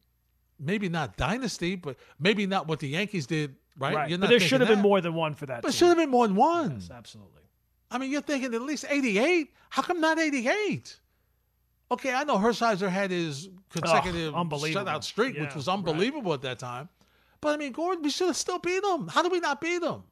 [0.59, 3.95] maybe not dynasty, but maybe not what the Yankees did, right?
[3.95, 4.20] Right.
[4.20, 5.62] But there should have been more than one for that.
[5.62, 6.72] But should have been more than one.
[6.80, 7.43] Yes, absolutely.
[7.90, 9.51] I mean, you're thinking at least 88.
[9.70, 10.99] How come not 88?
[11.90, 14.86] Okay, I know Hershiser had his consecutive unbelievable.
[14.90, 15.74] shutout streak, which Yeah, was right.
[15.74, 16.88] unbelievable at that time.
[17.43, 19.09] But I mean, Gordon, we should have still beat them.
[19.09, 20.05] How do we not beat them?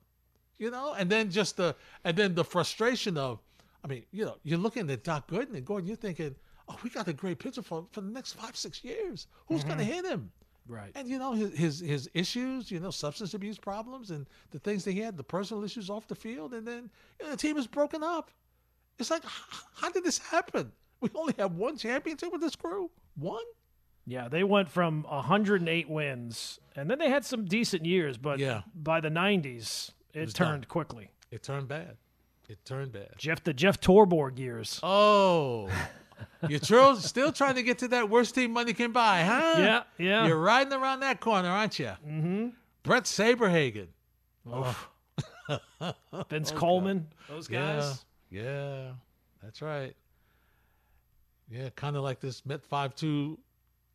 [0.58, 1.74] You know, and then just the
[2.04, 3.40] and then the frustration of,
[3.82, 6.34] I mean, you know, you're looking at Doc Gooden and Gordon, you're thinking,
[6.70, 9.26] oh, we got a great pitcher for for the next five six years.
[9.46, 9.92] Who's going to mm-hmm.
[9.92, 10.30] hit him?
[10.68, 10.92] Right.
[10.94, 14.84] And you know his, his his issues, you know, substance abuse problems, and the things
[14.84, 17.56] that he had, the personal issues off the field, and then you know, the team
[17.56, 18.30] is broken up.
[18.98, 19.22] It's like,
[19.74, 20.72] how did this happen?
[21.00, 22.90] We only have one championship with this crew.
[23.16, 23.42] One.
[24.06, 28.62] Yeah, they went from 108 wins, and then they had some decent years, but Yeah.
[28.74, 30.68] by the 90s, it, was turned done.
[30.68, 31.10] quickly.
[31.30, 31.96] It turned bad.
[32.48, 33.14] It turned bad.
[33.16, 34.80] Jeff, the Jeff Torborg years.
[34.82, 35.70] Oh,
[36.48, 36.60] you're
[36.96, 39.54] still trying to get to that worst team money can buy, huh?
[39.58, 40.26] Yeah, yeah.
[40.26, 41.92] You're riding around that corner, aren't you?
[42.06, 42.48] Mm-hmm.
[42.82, 43.88] Bret Saberhagen.
[46.30, 48.04] Vince Coleman, those Oh, Yeah, guys.
[48.30, 48.90] yeah,
[49.42, 49.94] that's right.
[51.50, 53.38] Yeah, kind of like this Met five two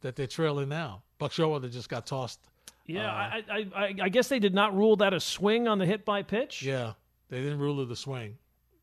[0.02, 1.04] that they're trailing now.
[1.18, 2.40] Buck Showalter just got tossed.
[2.86, 5.80] Yeah, Uh, I, I, I, I guess they did not rule that a swing on
[5.80, 6.62] the hit by pitch.
[6.62, 6.94] Yeah,
[7.30, 8.38] they didn't rule it a swing.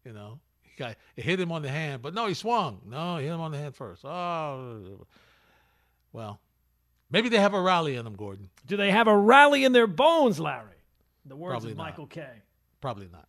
[0.05, 0.41] You know,
[0.77, 2.81] got it hit him on the hand, but no, he swung.
[2.87, 4.05] No, he hit him on the hand first.
[4.05, 5.07] Oh,
[6.13, 6.41] well,
[7.11, 8.51] maybe they have a rally in them, Gordon.
[8.67, 10.69] Do they have a rally in their bones, Larry?
[11.27, 11.85] The words Probably of not.
[11.85, 12.43] Michael Kay.
[12.81, 13.29] Probably not.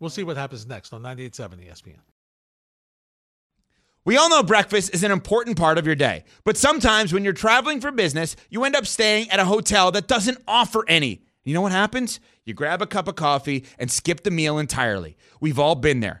[0.00, 1.98] We'll see what happens next on 98.7 ESPN.
[4.04, 7.34] We all know breakfast is an important part of your day, but sometimes when you're
[7.34, 11.24] traveling for business, you end up staying at a hotel that doesn't offer any.
[11.44, 12.18] You know what happens?
[12.44, 15.16] You grab a cup of coffee and skip the meal entirely.
[15.40, 16.20] We've all been there.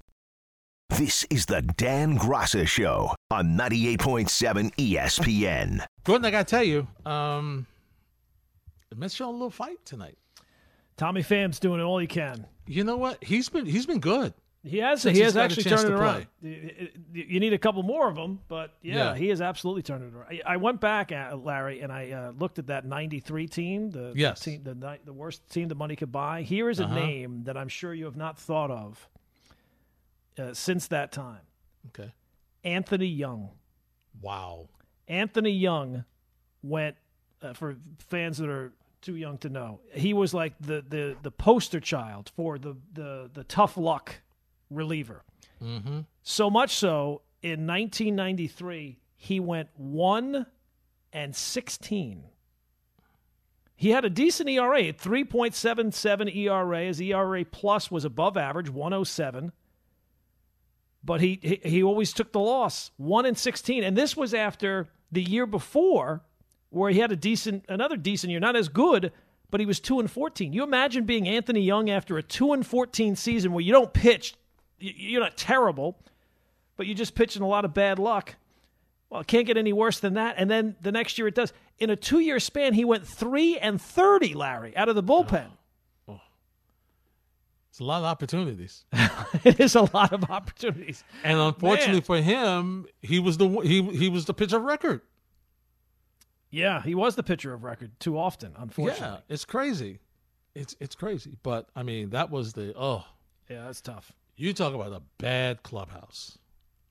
[0.97, 5.85] This is the Dan Graca Show on 98.7 ESPN.
[6.03, 7.65] Gordon, I got to tell you, um,
[8.89, 10.17] the Mets showing a little fight tonight.
[10.97, 12.45] Tommy Pham's doing all he can.
[12.67, 13.23] You know what?
[13.23, 14.33] He's been he's been good.
[14.63, 15.01] He has.
[15.01, 16.27] Since he he's has actually turned it to around.
[16.41, 19.15] You- You need a couple more of them, but yeah, Yeah.
[19.15, 20.27] he has absolutely turned it around.
[20.45, 24.13] I- I went back, at Larry, and I uh, looked at that '93 team, the
[24.15, 24.43] Yes.
[24.43, 26.43] the, team, the the worst team the money could buy.
[26.43, 26.93] Here is a Uh-huh.
[26.95, 29.09] name that I'm sure you have not thought of
[30.37, 31.41] uh, since that time.
[31.87, 32.13] Okay.
[32.63, 33.49] Anthony Young.
[34.21, 34.69] Wow.
[35.07, 36.05] Anthony Young
[36.63, 36.95] went
[37.41, 37.75] uh, for
[38.09, 38.71] fans that are
[39.01, 39.79] too young to know.
[39.93, 44.21] He was like the the the poster child for the the the tough luck
[44.69, 45.23] reliever.
[45.61, 46.01] Mm-hmm.
[46.23, 50.47] So much so in 1993 he went 1
[51.13, 52.23] and 16.
[53.75, 56.79] He had a decent ERA, at 3.77 ERA.
[56.81, 59.51] His ERA plus was above average, 107
[61.03, 62.91] but he, he he always took the loss.
[62.97, 66.21] One and sixteen, and this was after the year before,
[66.69, 69.11] where he had a decent, another decent year, not as good,
[69.49, 70.53] but he was two and fourteen.
[70.53, 74.35] You imagine being Anthony Young after a two and fourteen season where you don't pitch,
[74.79, 75.97] you're not terrible,
[76.77, 78.35] but you're just pitch in a lot of bad luck.
[79.09, 80.35] Well, it can't get any worse than that.
[80.37, 81.51] And then the next year it does.
[81.79, 85.47] In a two-year span, he went three and thirty, Larry, out of the bullpen.
[85.49, 85.57] Oh.
[87.71, 88.83] It's a lot of opportunities.
[89.45, 91.05] it is a lot of opportunities.
[91.23, 92.01] And unfortunately Man.
[92.01, 94.99] for him, he was the he he was the pitcher of record.
[96.49, 99.07] Yeah, he was the pitcher of record too often, unfortunately.
[99.07, 99.99] Yeah, it's crazy.
[100.53, 101.37] It's it's crazy.
[101.43, 103.05] But I mean, that was the oh,
[103.49, 104.11] Yeah, that's tough.
[104.35, 106.37] you talk about a bad clubhouse.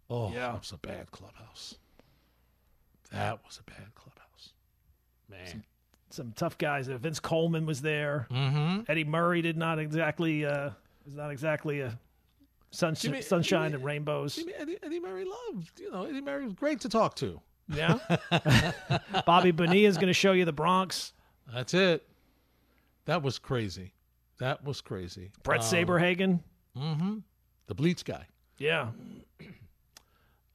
[0.09, 0.53] Oh, Yeah.
[0.53, 1.75] that was a bad clubhouse.
[3.13, 4.55] That was a bad clubhouse.
[5.29, 5.47] Man.
[5.47, 5.65] Some
[6.35, 6.89] tough guys.
[6.89, 8.27] Uh, Vince Coleman was there.
[8.31, 8.81] Mm-hmm.
[8.91, 10.71] Eddie Murray did not exactly uh,
[11.05, 11.99] was not exactly a
[12.95, 14.37] Jimmy- sunshine Jimmy- and rainbows.
[14.37, 15.81] Jimmy, Eddie, Eddie Murray loved.
[15.81, 17.41] You know, Eddie Murray was great to talk to.
[17.73, 17.99] Yeah.
[19.27, 21.13] Bobby Bonilla is going to show you the Bronx.
[21.53, 22.07] That's it.
[23.07, 23.93] That was crazy.
[24.39, 25.31] That was crazy.
[25.43, 26.41] Bret Um, Saberhagen.
[26.77, 27.19] Mm-hmm.
[27.69, 28.27] The bleach guy.
[28.59, 28.89] Yeah.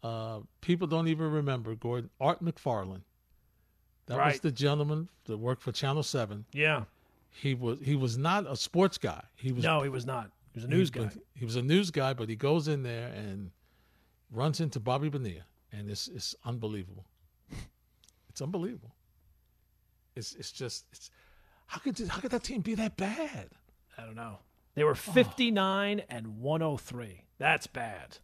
[0.03, 3.01] Uh, people don't even remember Gordon Art McFarland.
[4.07, 6.45] That was the gentleman that worked for Channel Seven.
[6.53, 6.83] Yeah.
[7.31, 9.23] He was he was not a sports guy.
[9.35, 10.31] He was No, he was not.
[10.53, 11.09] He was a news he, guy.
[11.33, 13.51] He was a news guy, but he goes in there and
[14.31, 15.41] runs into Bobby Bonilla,
[15.71, 17.05] and it's it's unbelievable.
[18.29, 18.95] It's unbelievable.
[20.15, 21.09] It's it's just it's
[21.67, 23.49] how could how could that team be that bad?
[23.97, 24.39] I don't know.
[24.75, 27.23] They were 59 and 103.
[27.37, 28.17] That's bad.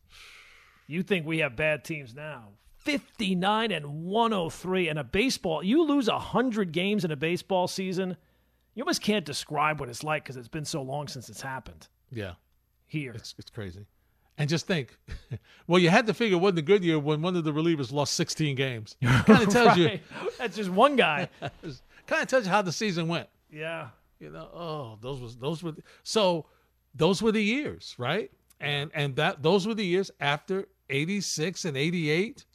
[0.85, 2.49] You think we have bad teams now?
[2.83, 5.63] 59 and 103 in a baseball.
[5.63, 8.17] You lose 100 games in a baseball season.
[8.73, 11.87] You almost can't describe what it's like because it's been so long since it's happened.
[12.11, 12.33] Yeah,
[12.87, 13.11] here.
[13.13, 13.85] it's it's crazy.
[14.37, 14.97] And just think,
[15.67, 17.91] well, you had to figure it wasn't a good year when one of the relievers
[17.91, 18.95] lost 16 games.
[19.25, 19.99] Kind of tells you,
[20.39, 21.29] That's just one guy.
[22.07, 23.27] kind of tells you how the season went.
[23.51, 23.89] yeah.
[24.19, 25.73] You know, oh, those was those were
[26.03, 26.45] so
[26.93, 28.29] those were the years, right?
[28.59, 32.45] And and that those were the years after 86 and 88.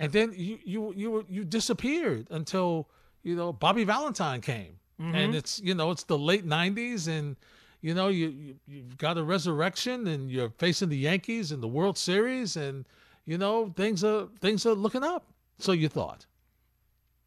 [0.00, 2.88] And then you you you you disappeared until,
[3.22, 4.78] you know, Bobby Valentine came.
[4.98, 5.34] And mm-hmm.
[5.34, 7.36] it's, you know, it's the late 90s and
[7.80, 11.68] you know, you, you you've got a resurrection and you're facing the Yankees in the
[11.68, 12.84] World Series and
[13.24, 15.26] you know, things are things are looking up.
[15.58, 16.26] So you thought.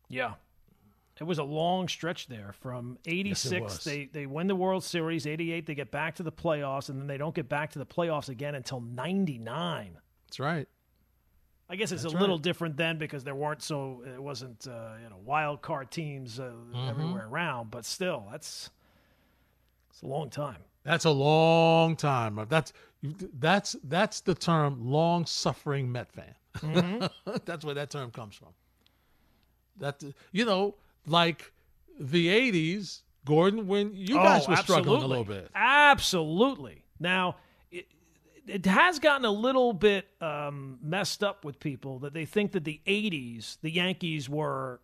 [0.10, 0.34] Yeah.
[1.20, 3.84] It was a long stretch there from 86 was.
[3.84, 7.08] they they win the World Series, 88 they get back to the playoffs and then
[7.08, 9.98] they don't get back to the playoffs again until 99.
[10.28, 10.68] That's right.
[11.70, 12.44] I guess it's That's a little right.
[12.44, 16.44] different then because there weren't so it wasn't uh, you know wild card teams uh,
[16.74, 16.90] Mm-hmm.
[16.90, 18.70] everywhere around, but still that's
[19.90, 20.58] it's a long time.
[20.84, 22.46] That's a long time.
[22.50, 22.74] That's
[23.40, 26.36] that's that's the term long suffering Met fan.
[26.58, 27.32] Mm-hmm.
[27.46, 28.50] that's where that term comes from.
[29.78, 30.76] That you know,
[31.08, 31.52] like
[32.00, 35.50] the '80s, Gordon, when you guys Oh, were struggling a little bit.
[35.56, 36.84] Absolutely.
[37.00, 37.38] Now,
[38.48, 42.64] it, has gotten a little bit um, messed up with people that they think that
[42.64, 44.80] the 80s, the Yankees were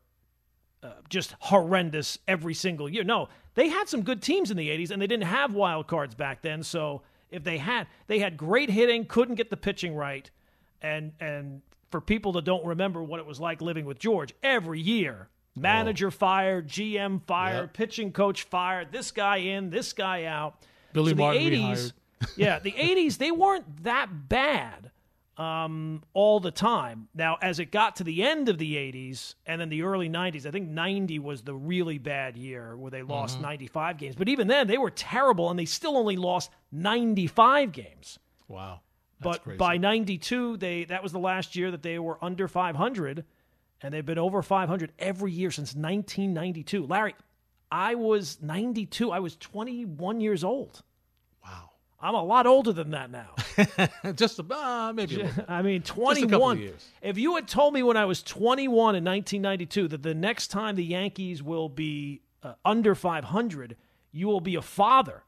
[0.84, 3.04] uh, just horrendous every single year.
[3.04, 6.16] No, they had some good teams in the 80s, and they didn't have wild cards
[6.16, 6.64] back then.
[6.64, 7.02] So
[7.32, 10.30] if they had, they had great hitting, couldn't get the pitching right.
[10.82, 14.80] And, and for people that don't remember what it was like living with George, every
[14.80, 17.74] year, manager fired, GM fired, Yep.
[17.74, 20.56] pitching coach fired, this guy in, this guy out.
[20.94, 21.94] Billy So the 80s, rehired.
[22.36, 24.92] Yeah, the 80s, they weren't that bad
[25.38, 27.08] um, all the time.
[27.16, 30.46] Now, as it got to the end of the 80s and then the early 90s,
[30.46, 33.44] I think 90 was the really bad year where they lost Mm-hmm.
[33.44, 34.16] 95 games.
[34.16, 38.20] But even then, they were terrible and they still only lost 95 games.
[38.48, 38.82] Wow.
[39.22, 39.58] That's But crazy.
[39.58, 43.26] by 92, they that was the last year that they were under 500
[43.82, 46.86] and they've been over 500 every year since 1992.
[46.86, 47.16] Larry,
[47.72, 49.12] I was 92.
[49.12, 50.82] I was 21 years old.
[52.02, 53.32] I'm a lot older than that now.
[54.16, 55.16] just uh, maybe.
[55.22, 55.46] A little.
[55.50, 56.60] I mean, couple of 21.
[56.60, 56.88] years.
[57.02, 60.76] If you had told me when I was 21 in 1992 that the next time
[60.76, 63.76] the Yankees will be uh, under 500,
[64.14, 65.24] you will be a father.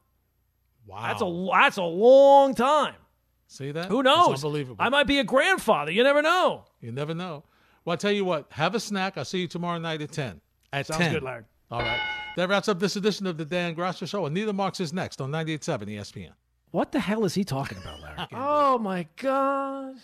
[0.86, 2.94] Wow, That's a that's a long time.
[3.46, 3.86] see that?
[3.86, 4.42] Who It's knows?
[4.44, 4.76] unbelievable.
[4.80, 5.92] I might be a grandfather.
[5.92, 6.64] You never know.
[6.80, 7.44] You never know.
[7.84, 8.46] Well, I tell you what.
[8.50, 9.16] Have a snack.
[9.18, 10.40] I'll see you tomorrow night at ten.
[10.72, 11.12] At Sounds 10.
[11.12, 11.44] good, Larry.
[11.70, 12.00] All right.
[12.36, 14.24] That wraps up this edition of the Dan Graca Show.
[14.26, 16.32] And Anita Marks is next on 98.7 ESPN.
[16.72, 18.28] What the hell is he talking about, Larry?
[18.32, 19.96] oh my God.